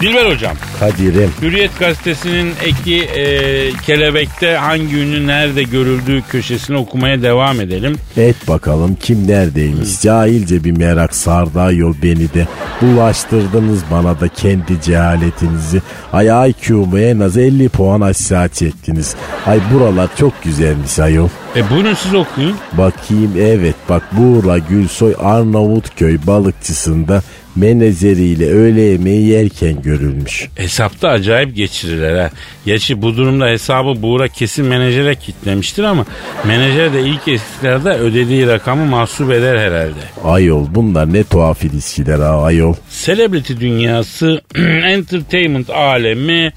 [0.00, 7.60] Dilber hocam Kadir'im Hürriyet gazetesinin eki e, kelebekte hangi ünlü nerede görüldüğü köşesini okumaya devam
[7.60, 7.96] edelim.
[8.16, 10.00] et bakalım kim neredeymiş.
[10.02, 12.46] Cahilce bir merak sardı yol beni de.
[12.82, 15.82] Bulaştırdınız bana da kendi cehaletinizi.
[16.12, 19.14] Ay IQ'mu en az 50 puan aşağı çektiniz.
[19.46, 21.28] Ay buralar çok güzelmiş ayol.
[21.56, 22.56] E buyurun siz okuyun.
[22.72, 27.22] Bakayım evet bak Buğra Gülsoy Arnavutköy balıkçısında
[27.56, 30.48] menajeriyle öğle yemeği yerken görülmüş.
[30.56, 32.30] Hesapta acayip geçirirler ha.
[32.64, 36.06] Gerçi bu durumda hesabı Buğra kesin menajere kitlemiştir ama
[36.44, 40.00] menajer de ilk eskilerde ödediği rakamı mahsup eder herhalde.
[40.24, 42.74] Ayol bunlar ne tuhaf ilişkiler ha ayol.
[43.04, 44.40] Celebrity dünyası,
[44.84, 46.52] entertainment alemi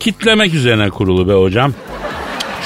[0.00, 1.74] kitlemek üzerine kurulu be hocam.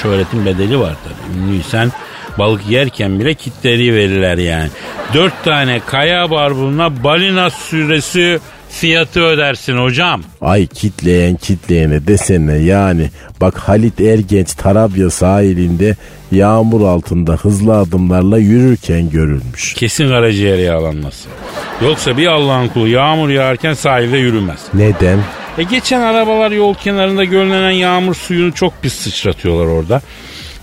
[0.01, 1.39] Şöhretin bedeli var tabii.
[1.39, 1.91] Ünlüysen
[2.37, 4.69] balık yerken bile kitleri verirler yani.
[5.13, 10.21] Dört tane kaya barbununa balina süresi fiyatı ödersin hocam.
[10.41, 13.09] Ay kitleyen kitleyene desene yani.
[13.41, 15.95] Bak Halit Ergenç Tarabya sahilinde
[16.31, 19.73] yağmur altında hızlı adımlarla yürürken görülmüş.
[19.73, 21.29] Kesin karaciğer yağlanması.
[21.81, 24.59] Yoksa bir Allah'ın kulu yağmur yağarken sahilde yürümez.
[24.73, 25.19] Neden?
[25.57, 30.01] E geçen arabalar yol kenarında görünen yağmur suyunu çok pis sıçratıyorlar orada.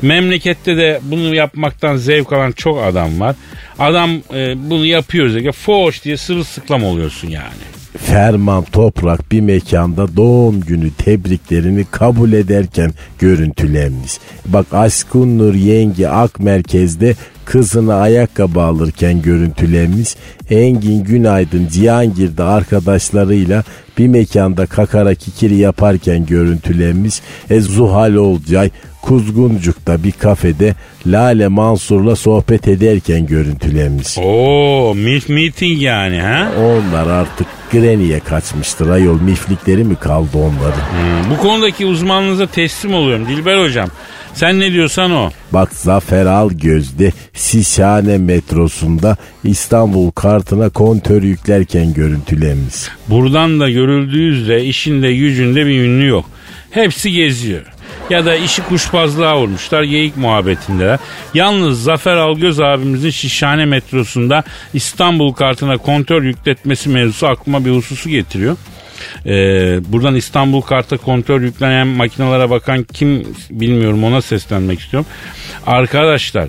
[0.02, 3.36] Memlekette de bunu yapmaktan zevk alan çok adam var.
[3.78, 5.44] Adam e, bunu yapıyoruz.
[5.44, 7.80] Ya, foş diye sırılsıklam oluyorsun yani.
[7.98, 14.12] Ferman Toprak bir mekanda doğum günü tebriklerini kabul ederken görüntülenmiş.
[14.46, 20.16] Bak Aşkın Nur yenge Ak Merkez'de kızına ayakkabı alırken görüntülenmiş.
[20.50, 23.64] Engin Günaydın Cihangir'de arkadaşlarıyla
[23.98, 27.20] bir mekanda kakara kikiri yaparken görüntülenmiş.
[27.50, 28.70] E Zuhal Olcay
[29.02, 30.74] Kuzguncuk'ta bir kafede
[31.06, 34.18] Lale Mansur'la sohbet ederken görüntülenmiş.
[34.18, 36.52] Oo, milf meeting yani ha?
[36.58, 40.80] Onlar artık Granny'e kaçmıştır ayol miflikleri mi kaldı onların?
[40.80, 43.88] Hmm, bu konudaki uzmanlığınıza teslim oluyorum Dilber hocam.
[44.34, 45.30] Sen ne diyorsan o.
[45.52, 52.74] Bak Zafer Algöz'de Sişhane metrosunda İstanbul kartına kontör yüklerken görüntülenmiş.
[53.08, 56.24] Buradan da görüldüğü üzere işinde gücünde bir ünlü yok.
[56.70, 57.62] Hepsi geziyor.
[58.10, 60.98] Ya da işi kuşbazlığa vurmuşlar geyik muhabbetindeler.
[61.34, 68.56] Yalnız Zafer Algöz abimizin Şişhane metrosunda İstanbul kartına kontör yükletmesi mevzusu aklıma bir hususu getiriyor.
[69.26, 69.32] Ee,
[69.92, 75.08] buradan İstanbul karta kontör yüklenen makinalara bakan kim bilmiyorum ona seslenmek istiyorum.
[75.66, 76.48] Arkadaşlar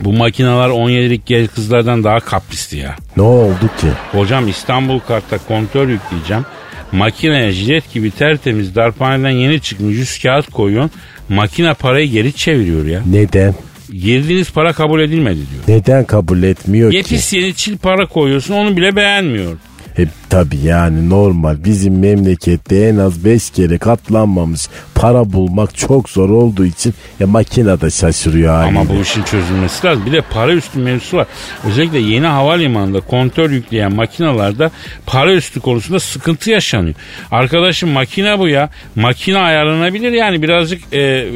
[0.00, 2.96] bu makineler 17'lik genç kızlardan daha kaprisli ya.
[3.16, 3.86] Ne oldu ki?
[4.12, 6.44] Hocam İstanbul kartta kontör yükleyeceğim.
[6.92, 10.90] Makineye jilet gibi tertemiz darphaneden yeni çıkmış 100 kağıt koyuyorsun.
[11.28, 13.02] Makine parayı geri çeviriyor ya.
[13.10, 13.54] Neden?
[13.92, 15.78] Girdiğiniz para kabul edilmedi diyor.
[15.78, 16.96] Neden kabul etmiyor ki?
[16.96, 19.56] Yepis yeni çil para koyuyorsun onu bile beğenmiyor.
[19.98, 26.30] E tabi yani normal bizim memlekette en az 5 kere katlanmamış para bulmak çok zor
[26.30, 28.78] olduğu için ya makine de şaşırıyor haliyle.
[28.78, 30.06] Ama bu işin çözülmesi lazım.
[30.06, 31.26] Bir de para üstü mevzusu var.
[31.64, 34.70] Özellikle yeni havalimanında kontör yükleyen makinalarda
[35.06, 36.94] para üstü konusunda sıkıntı yaşanıyor.
[37.30, 38.70] Arkadaşım makine bu ya.
[38.94, 41.28] Makine ayarlanabilir yani birazcık e,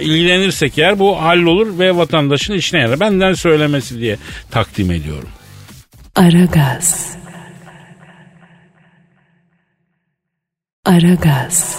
[0.00, 3.00] ilgilenirsek eğer bu hallolur ve vatandaşın işine yarar.
[3.00, 4.16] Benden söylemesi diye
[4.50, 5.28] takdim ediyorum.
[6.14, 7.15] Aragaz.
[10.86, 11.76] Aragaz.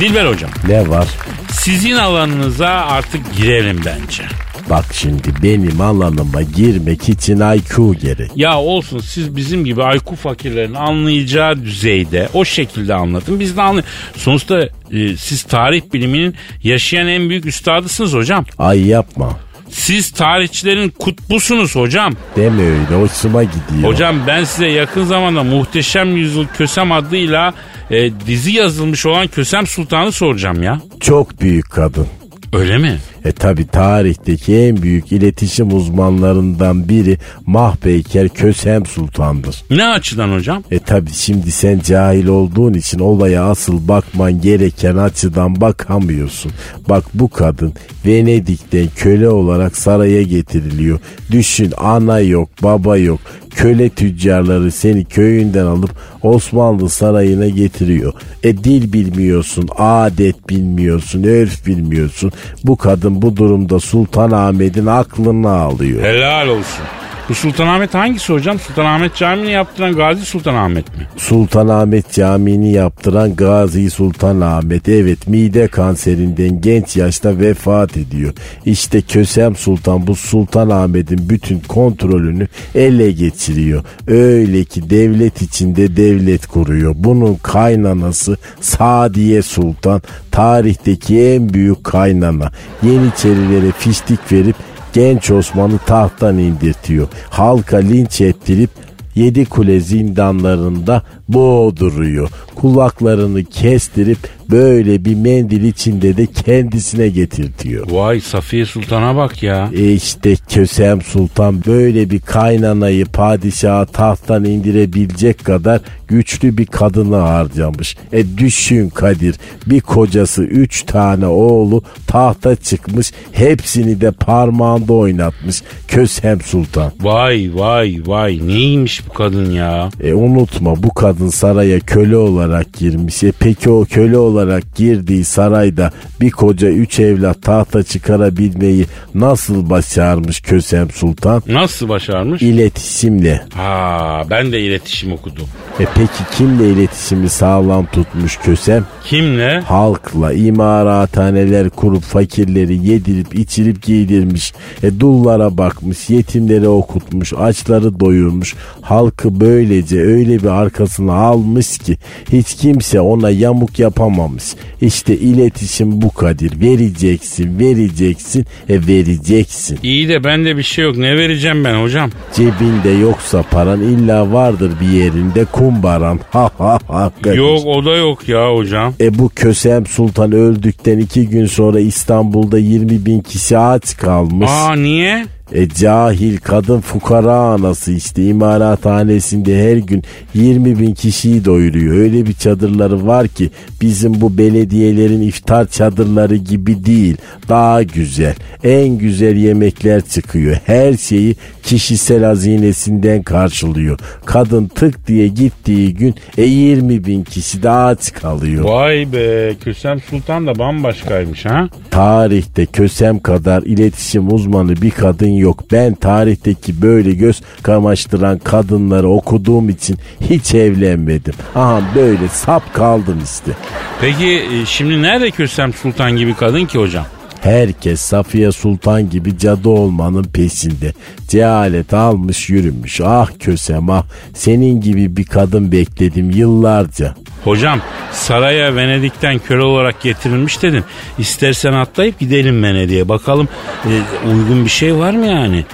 [0.00, 1.08] Dilber hocam Ne var?
[1.52, 4.22] sizin alanınıza artık girelim bence.
[4.70, 8.30] Bak şimdi benim alanıma girmek için IQ gerek.
[8.36, 13.40] Ya olsun siz bizim gibi IQ fakirlerin anlayacağı düzeyde o şekilde anlatın.
[13.40, 13.90] Biz de anlayalım.
[14.16, 18.44] Sonuçta e, siz tarih biliminin yaşayan en büyük üstadısınız hocam.
[18.58, 19.38] Ay yapma.
[19.70, 22.12] Siz tarihçilerin kutbusunuz hocam.
[22.36, 23.92] Deme öyle hoşuma gidiyor.
[23.92, 27.54] Hocam ben size yakın zamanda Muhteşem Yüzyıl Kösem adıyla
[27.90, 30.80] e, dizi yazılmış olan Kösem Sultan'ı soracağım ya.
[31.00, 32.06] Çok büyük kadın.
[32.52, 32.98] Öyle mi?
[33.24, 39.64] E tabi tarihteki en büyük iletişim uzmanlarından biri Mahpeyker Kösem Sultan'dır.
[39.70, 40.64] Ne açıdan hocam?
[40.70, 46.52] E tabi şimdi sen cahil olduğun için olaya asıl bakman gereken açıdan bakamıyorsun.
[46.88, 47.72] Bak bu kadın
[48.06, 51.00] Venedik'ten köle olarak saraya getiriliyor.
[51.30, 53.20] Düşün ana yok baba yok.
[53.58, 55.90] Köle tüccarları seni köyünden alıp
[56.22, 58.12] Osmanlı sarayına getiriyor.
[58.42, 62.32] E dil bilmiyorsun, adet bilmiyorsun, örf bilmiyorsun.
[62.64, 66.02] Bu kadın bu durumda Sultanahmet'in aklını alıyor.
[66.02, 66.84] Helal olsun.
[67.28, 68.58] Bu Sultanahmet hangisi hocam?
[68.58, 71.06] Sultanahmet Camii'ni yaptıran Gazi Sultanahmet mi?
[71.16, 78.32] Sultanahmet Camii'ni yaptıran Gazi Sultanahmet evet mide kanserinden genç yaşta vefat ediyor.
[78.64, 83.84] İşte Kösem Sultan bu Sultanahmet'in bütün kontrolünü ele geçiriyor.
[84.06, 86.94] Öyle ki devlet içinde devlet kuruyor.
[86.98, 92.52] Bunun kaynanası Sadiye Sultan tarihteki en büyük kaynana.
[92.82, 94.56] Yeniçerilere fiştik verip
[94.92, 97.08] genç Osman'ı tahttan indirtiyor.
[97.30, 98.70] Halka linç ettirip
[99.14, 102.30] Yedi Kule zindanlarında boğduruyor.
[102.60, 104.18] Kulaklarını kestirip
[104.50, 107.86] böyle bir mendil içinde de kendisine getirtiyor.
[107.90, 109.70] Vay Safiye Sultan'a bak ya.
[109.74, 117.96] E işte Kösem Sultan böyle bir kaynanayı padişaha tahttan indirebilecek kadar güçlü bir kadını harcamış.
[118.12, 126.40] E düşün Kadir bir kocası üç tane oğlu tahta çıkmış hepsini de parmağında oynatmış Kösem
[126.40, 126.92] Sultan.
[127.00, 129.88] Vay vay vay neymiş bu kadın ya?
[130.02, 132.47] E unutma bu kadın saraya köle olarak
[132.78, 133.22] girmiş.
[133.22, 140.40] E peki o köle olarak girdiği sarayda bir koca üç evlat tahta çıkarabilmeyi nasıl başarmış
[140.40, 141.42] Kösem Sultan?
[141.48, 142.42] Nasıl başarmış?
[142.42, 143.42] İletişimle.
[143.54, 145.48] Ha ben de iletişim okudum.
[145.80, 148.86] E peki kimle iletişimi sağlam tutmuş Kösem?
[149.04, 149.60] Kimle?
[149.60, 154.52] Halkla imarathaneler kurup fakirleri yedirip içirip giydirmiş.
[154.82, 158.54] E dullara bakmış, yetimleri okutmuş, açları doyurmuş.
[158.80, 161.98] Halkı böylece öyle bir arkasına almış ki
[162.38, 164.44] hiç kimse ona yamuk yapamamış.
[164.80, 166.60] İşte iletişim bu Kadir.
[166.60, 169.78] Vereceksin, vereceksin, e vereceksin.
[169.82, 170.96] İyi de bende bir şey yok.
[170.96, 172.10] Ne vereceğim ben hocam?
[172.34, 176.20] Cebinde yoksa paran illa vardır bir yerinde kumbaran.
[176.30, 177.12] Ha ha ha.
[177.22, 177.36] Kadir.
[177.36, 178.94] Yok o da yok ya hocam.
[179.00, 184.50] E bu Kösem Sultan öldükten iki gün sonra İstanbul'da 20 bin kişi aç kalmış.
[184.50, 185.26] Aa niye?
[185.52, 190.02] E cahil kadın fukara anası işte imalathanesinde her gün
[190.34, 191.96] 20 bin kişiyi doyuruyor.
[191.96, 197.16] Öyle bir çadırları var ki bizim bu belediyelerin iftar çadırları gibi değil.
[197.48, 198.34] Daha güzel.
[198.64, 200.56] En güzel yemekler çıkıyor.
[200.66, 203.98] Her şeyi kişisel hazinesinden karşılıyor.
[204.24, 208.64] Kadın tık diye gittiği gün e 20 bin kişi daha aç kalıyor.
[208.64, 211.68] Vay be Kösem Sultan da bambaşkaymış ha.
[211.90, 215.64] Tarihte Kösem kadar iletişim uzmanı bir kadın yok.
[215.72, 221.34] Ben tarihteki böyle göz kamaştıran kadınları okuduğum için hiç evlenmedim.
[221.54, 223.52] Aha böyle sap kaldım işte.
[224.00, 227.04] Peki e, şimdi nerede Kösem Sultan gibi kadın ki hocam?
[227.40, 230.92] Herkes Safiye Sultan gibi cadı olmanın peşinde.
[231.28, 233.00] Cehalet almış yürümüş.
[233.00, 237.14] Ah Kösem ah senin gibi bir kadın bekledim yıllarca.
[237.44, 237.80] Hocam
[238.12, 240.84] saraya Venedik'ten köle olarak getirilmiş dedim.
[241.18, 243.08] İstersen atlayıp gidelim Venedik'e.
[243.08, 243.48] Bakalım
[243.84, 243.90] e,
[244.28, 245.64] uygun bir şey var mı yani?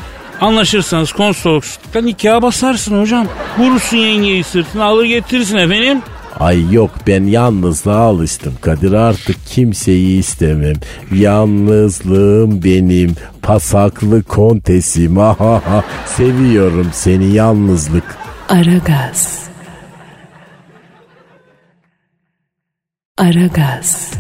[0.41, 3.27] Anlaşırsanız konsoloslukta nikaha basarsın hocam.
[3.59, 6.03] Vurursun yengeyi sırtına alır getirirsin efendim.
[6.41, 10.77] Ay yok ben yalnızlığa alıştım Kadir artık kimseyi istemem.
[11.13, 15.19] Yalnızlığım benim pasaklı kontesim.
[15.19, 18.05] Ahaha seviyorum seni yalnızlık.
[18.49, 19.44] Aragaz.
[23.19, 24.13] Aragaz.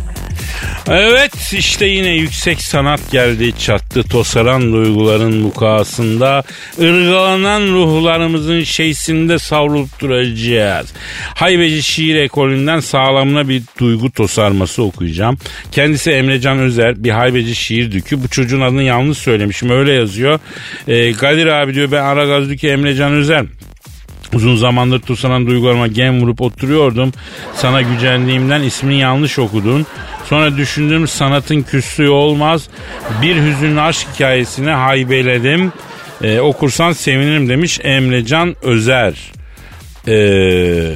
[0.88, 6.42] Evet işte yine yüksek sanat geldi çattı tosaran duyguların mukasında
[6.80, 10.92] ırgalanan ruhlarımızın şeysinde savrulup duracağız.
[11.34, 15.38] Haybeci şiir ekolünden sağlamına bir duygu tosarması okuyacağım.
[15.72, 18.22] Kendisi Emrecan Özer bir haybeci şiir dükü.
[18.24, 20.40] Bu çocuğun adını yanlış söylemişim öyle yazıyor.
[20.88, 23.44] Ee, Kadir abi diyor ben Aragaz dükü Emrecan Özer.
[24.34, 27.12] Uzun zamandır tusanan duygularıma gem vurup oturuyordum.
[27.54, 29.86] Sana gücendiğimden ismini yanlış okudun.
[30.24, 32.68] Sonra düşündüm sanatın küslüğü olmaz.
[33.22, 35.72] Bir hüzünlü aşk hikayesine haybeledim.
[36.22, 39.32] Ee, okursan sevinirim demiş Emrecan Özer.
[40.08, 40.94] Ee,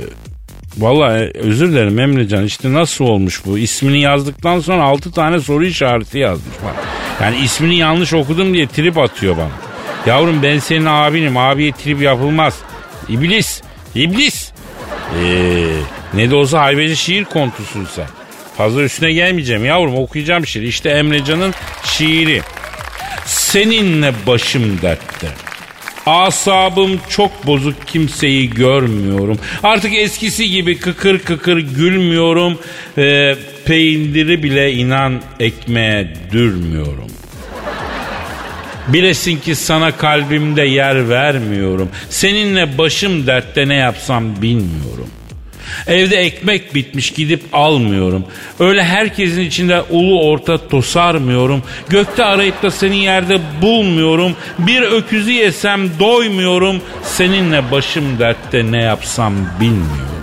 [0.78, 3.59] Valla özür dilerim Emrecan işte nasıl olmuş bu?
[3.59, 6.74] İsmini yazdıktan sonra 6 tane soru işareti yazmış bak.
[7.22, 9.51] Yani ismini yanlış okudum diye trip atıyor bana.
[10.07, 12.55] Yavrum ben senin abinim abiye trip yapılmaz.
[13.09, 13.62] İblis.
[13.94, 14.52] İblis.
[15.22, 15.66] Ee,
[16.14, 18.06] ne de olsa hayveci şiir kontusun sen.
[18.56, 20.62] Fazla üstüne gelmeyeceğim yavrum okuyacağım şiir.
[20.62, 21.54] İşte Emrecan'ın
[21.84, 22.42] şiiri.
[23.26, 25.28] Seninle başım dertte.
[26.06, 29.38] Asabım çok bozuk kimseyi görmüyorum.
[29.62, 32.59] Artık eskisi gibi kıkır kıkır gülmüyorum.
[32.98, 33.34] Ee,
[33.64, 37.11] peyniri bile inan ekmeğe dürmüyorum.
[38.89, 41.89] Bilesin ki sana kalbimde yer vermiyorum.
[42.11, 45.09] Seninle başım dertte ne yapsam bilmiyorum.
[45.86, 48.24] Evde ekmek bitmiş gidip almıyorum.
[48.61, 51.62] Öyle herkesin içinde ulu orta tosarmıyorum.
[51.89, 54.36] Gökte arayıp da seni yerde bulmuyorum.
[54.59, 56.80] Bir öküzü yesem doymuyorum.
[57.03, 60.18] Seninle başım dertte ne yapsam bilmiyorum.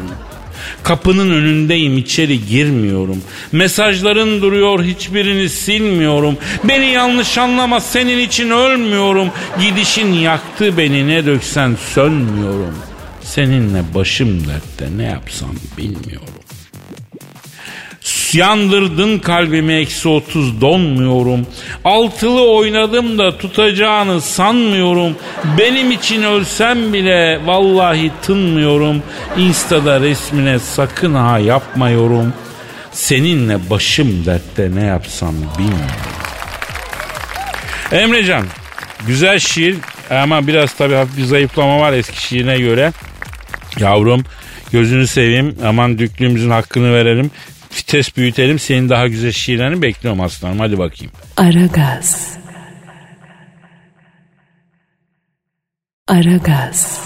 [0.86, 3.24] Kapının önündeyim içeri girmiyorum.
[3.52, 6.38] Mesajların duruyor hiçbirini silmiyorum.
[6.64, 9.28] Beni yanlış anlama senin için ölmüyorum.
[9.62, 12.76] Gidişin yaktı beni ne döksen sönmüyorum.
[13.22, 16.35] Seninle başım dertte ne yapsam bilmiyorum.
[18.36, 21.48] Yandırdın kalbimi eksi otuz donmuyorum.
[21.86, 25.16] Altılı oynadım da tutacağını sanmıyorum.
[25.58, 29.04] Benim için ölsem bile vallahi tınmıyorum.
[29.38, 32.34] Insta'da resmine sakın ha yapmıyorum.
[32.92, 35.96] Seninle başım dertte ne yapsam bilmiyorum.
[37.92, 38.46] Emrecan
[39.08, 39.76] güzel şiir
[40.10, 42.92] ama biraz tabii hafif bir zayıflama var eski şiirine göre.
[43.80, 44.24] Yavrum
[44.72, 47.32] gözünü seveyim aman düklüğümüzün hakkını verelim.
[47.78, 51.12] Vites büyütelim senin daha güzel şiirlerini bekliyorum aslanım hadi bakayım.
[51.38, 52.38] Aragaz.
[56.08, 57.00] Aragaz.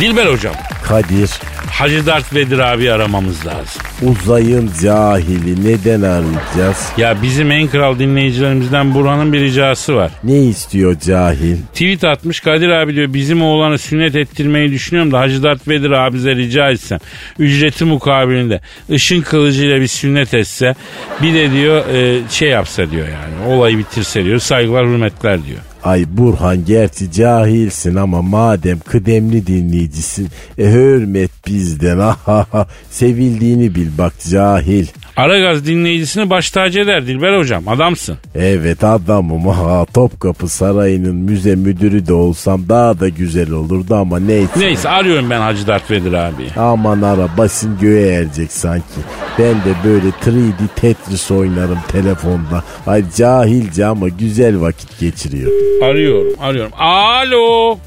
[0.00, 1.30] Dilber hocam Kadir
[1.72, 3.82] Hacı Dert Vedir abi aramamız lazım.
[4.02, 6.88] uzayın cahili neden arayacağız?
[6.96, 10.10] Ya bizim en kral dinleyicilerimizden Burhan'ın bir ricası var.
[10.24, 11.56] Ne istiyor cahil?
[11.72, 16.36] Tweet atmış Kadir abi diyor bizim oğlanı sünnet ettirmeyi düşünüyorum da Hacı Dert Vedir abize
[16.36, 16.98] rica etsem.
[17.38, 18.60] Ücreti mukabilinde
[18.90, 20.74] ışın kılıcıyla bir sünnet etse
[21.22, 25.60] bir de diyor e, şey yapsa diyor yani olayı bitirse diyor saygılar hürmetler diyor.
[25.84, 30.28] Ay Burhan gerçi cahilsin ama madem kıdemli dinleyicisin
[30.58, 32.14] e hürmet bizden.
[32.90, 34.86] Sevildiğini bil bak cahil.
[35.16, 37.68] Aragaz dinleyicisini baş tacı eder Dilber hocam.
[37.68, 38.18] Adamsın.
[38.34, 44.50] Evet adamım ha Topkapı Sarayı'nın müze müdürü de olsam daha da güzel olurdu ama neyse.
[44.56, 46.46] Neyse arıyorum ben Hacı Dert Vedir abi.
[46.56, 49.00] Aman ara basın göğe erecek sanki.
[49.38, 52.64] Ben de böyle 3D Tetris oynarım telefonda.
[52.86, 55.50] Ay cahilce ama güzel vakit geçiriyor.
[55.82, 56.72] Arıyorum arıyorum.
[56.78, 57.78] Alo.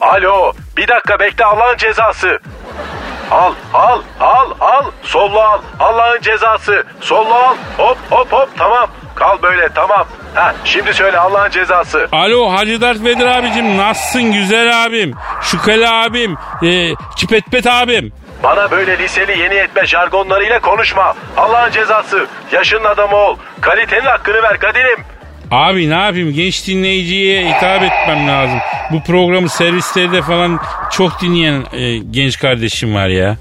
[0.00, 2.38] Alo bir dakika bekle Allah'ın cezası.
[3.34, 9.42] Al al al al solla al Allah'ın cezası solla al hop hop hop tamam kal
[9.42, 10.06] böyle tamam.
[10.34, 12.08] Ha şimdi söyle Allah'ın cezası.
[12.12, 15.14] Alo Hacı Dert Vedir abicim nasılsın güzel abim?
[15.42, 16.36] Şükeli abim.
[16.62, 18.12] E, çipetpet abim.
[18.42, 21.14] Bana böyle liseli yeni etme jargonlarıyla konuşma.
[21.36, 22.26] Allah'ın cezası.
[22.52, 23.36] Yaşının adamı ol.
[23.60, 25.04] Kalitenin hakkını ver Kadir'im.
[25.54, 28.58] Abi ne yapayım genç dinleyiciye hitap etmem lazım.
[28.92, 30.60] Bu programı servislerde falan
[30.92, 33.36] çok dinleyen e, genç kardeşim var ya.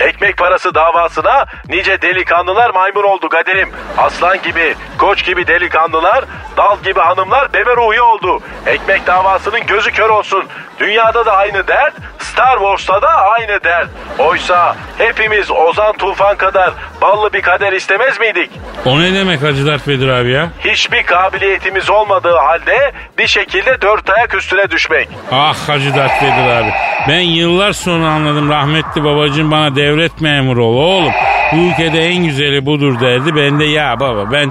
[0.00, 3.68] Ekmek parası davasına nice delikanlılar maymun oldu Kadir'im.
[3.98, 6.24] Aslan gibi, koç gibi delikanlılar,
[6.56, 8.40] dal gibi hanımlar bebe ruhi oldu.
[8.66, 10.44] Ekmek davasının gözü kör olsun.
[10.78, 13.88] Dünyada da aynı dert, Star Wars'ta da aynı dert.
[14.18, 16.70] Oysa hepimiz Ozan Tufan kadar
[17.00, 18.50] ballı bir kader istemez miydik?
[18.86, 20.48] O ne demek Hacı Dert Vedir abi ya?
[20.64, 25.08] Hiçbir kabiliyetimiz olmadığı halde bir şekilde dört ayak üstüne düşmek.
[25.32, 26.72] Ah Hacı Dert Vedir abi.
[27.08, 31.12] Ben yıllar sonra anladım rahmetli babacığım bana devlet memuru ol oğlum.
[31.52, 33.36] Bu ülkede en güzeli budur derdi.
[33.36, 34.50] Ben de ya baba ben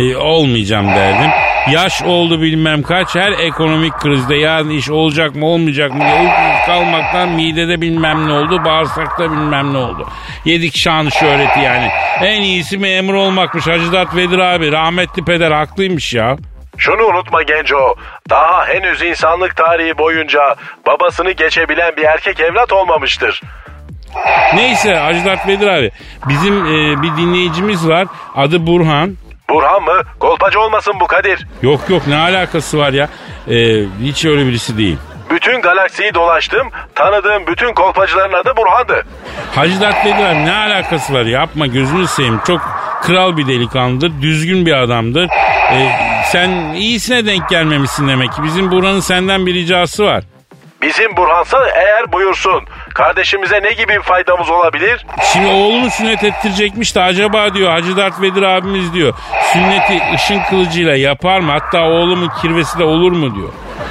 [0.00, 1.30] e, olmayacağım derdim.
[1.70, 6.32] Yaş oldu bilmem kaç her ekonomik krizde yarın iş olacak mı olmayacak mı diye
[6.66, 10.08] kalmaktan midede bilmem ne oldu bağırsakta bilmem ne oldu.
[10.44, 11.88] Yedik şanı şöhreti yani.
[12.22, 14.72] En iyisi memur olmakmış Hacı Dert Vedir abi.
[14.72, 16.36] Rahmetli peder haklıymış ya.
[16.78, 17.94] Şunu unutma Genco,
[18.30, 20.56] daha henüz insanlık tarihi boyunca
[20.86, 23.40] babasını geçebilen bir erkek evlat olmamıştır.
[24.54, 25.90] Neyse Hacı Dert Vedir abi.
[26.28, 28.06] Bizim e, bir dinleyicimiz var.
[28.36, 29.16] Adı Burhan.
[29.50, 30.02] Burhan mı?
[30.20, 31.46] Kolpacı olmasın bu Kadir.
[31.62, 33.08] Yok yok ne alakası var ya.
[33.48, 34.98] E, hiç öyle birisi değil.
[35.30, 39.04] Bütün galaksiyi dolaştım, tanıdığım bütün kolpacıların adı Burhan'dı.
[39.54, 42.40] Hacı Dert Vedir abi ne alakası var yapma gözünü seveyim.
[42.46, 42.60] Çok
[43.02, 44.12] kral bir delikanlıdır.
[44.22, 45.24] Düzgün bir adamdır.
[45.72, 45.90] E,
[46.24, 48.42] sen iyisine denk gelmemişsin demek ki.
[48.42, 50.24] Bizim Burhan'ın senden bir ricası var.
[50.82, 52.64] Bizim Burhan'sa eğer buyursun.
[52.94, 55.06] Kardeşimize ne gibi faydamız olabilir?
[55.32, 59.14] Şimdi oğlunu sünnet ettirecekmiş de acaba diyor Hacı Dert Vedir abimiz diyor.
[59.52, 61.52] Sünneti ışın kılıcıyla yapar mı?
[61.52, 63.48] Hatta oğlumun kirvesi de olur mu diyor.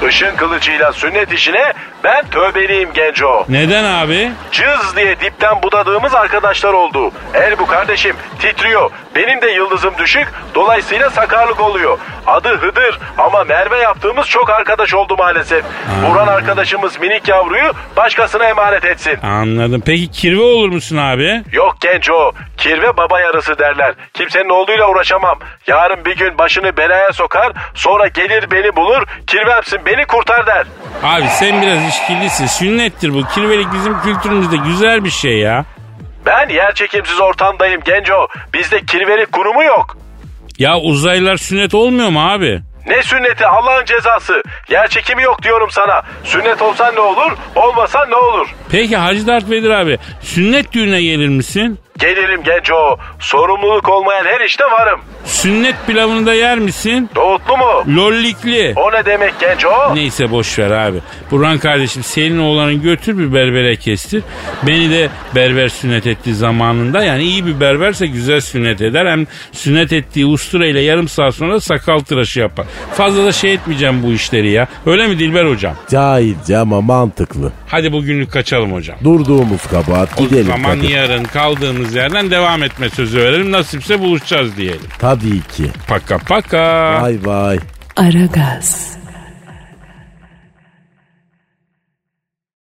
[0.08, 1.72] Işın kılıcıyla sünnet işine
[2.04, 3.44] ben tövbeliyim Genco.
[3.48, 4.32] Neden abi?
[4.52, 7.12] Cız diye dipten budadığımız arkadaşlar oldu.
[7.34, 8.90] El bu kardeşim titriyor.
[9.16, 11.98] Benim de yıldızım düşük dolayısıyla sakarlık oluyor.
[12.26, 15.64] Adı Hıdır ama Merve yaptığımız çok arkadaş oldu maalesef.
[16.06, 19.18] Burhan arkadaşımız minik yavruyu başkasına emanet etsin.
[19.22, 19.82] Anladım.
[19.86, 21.42] Peki kirve olur musun abi?
[21.52, 23.94] Yok Genco kirve baba yarısı derler.
[24.14, 25.38] Kimsenin oğluyla uğraşamam.
[25.66, 30.66] Yarın bir gün başını belaya sokar sonra gelir beni bulur kirvemsin beni kurtar der.
[31.02, 32.46] Abi sen biraz işkillisin.
[32.46, 33.22] Sünnettir bu.
[33.34, 35.64] Kirvelik bizim kültürümüzde güzel bir şey ya.
[36.26, 38.28] Ben yer çekimsiz ortamdayım Genco.
[38.54, 39.96] Bizde kirvelik kurumu yok.
[40.58, 42.60] Ya uzaylılar sünnet olmuyor mu abi?
[42.86, 44.42] Ne sünneti Allah'ın cezası.
[44.70, 46.02] Yer çekimi yok diyorum sana.
[46.24, 48.54] Sünnet olsan ne olur, olmasan ne olur?
[48.70, 51.78] Peki Hacı Dert Vedir abi sünnet düğüne gelir misin?
[51.98, 52.96] Gelirim Genco.
[53.18, 55.00] Sorumluluk olmayan her işte varım.
[55.24, 57.10] Sünnet pilavını da yer misin?
[57.14, 57.96] Doğutlu mu?
[57.96, 58.72] Lollikli.
[58.76, 59.94] O ne demek Genco?
[59.94, 60.98] Neyse boş ver abi.
[61.30, 64.22] Burhan kardeşim senin oğlanı götür bir berbere kestir.
[64.66, 67.04] Beni de berber sünnet etti zamanında.
[67.04, 69.06] Yani iyi bir berberse güzel sünnet eder.
[69.06, 72.66] Hem sünnet ettiği ustura ile yarım saat sonra sakal tıraşı yapar.
[72.94, 74.66] Fazla da şey etmeyeceğim bu işleri ya.
[74.86, 75.74] Öyle mi Dilber hocam?
[75.90, 77.52] Cahilce ama mantıklı.
[77.68, 78.96] Hadi bugünlük kaçalım hocam.
[79.04, 80.46] Durduğumuz kabahat O gidelim.
[80.46, 80.88] zaman Kadir.
[80.88, 83.52] yarın kaldığımız yerden devam etme sözü verelim.
[83.52, 84.86] Nasipse buluşacağız diyelim.
[84.98, 85.70] Tabii ki.
[85.88, 86.98] Paka paka.
[87.02, 87.58] Vay vay.
[87.96, 89.01] Aragaz.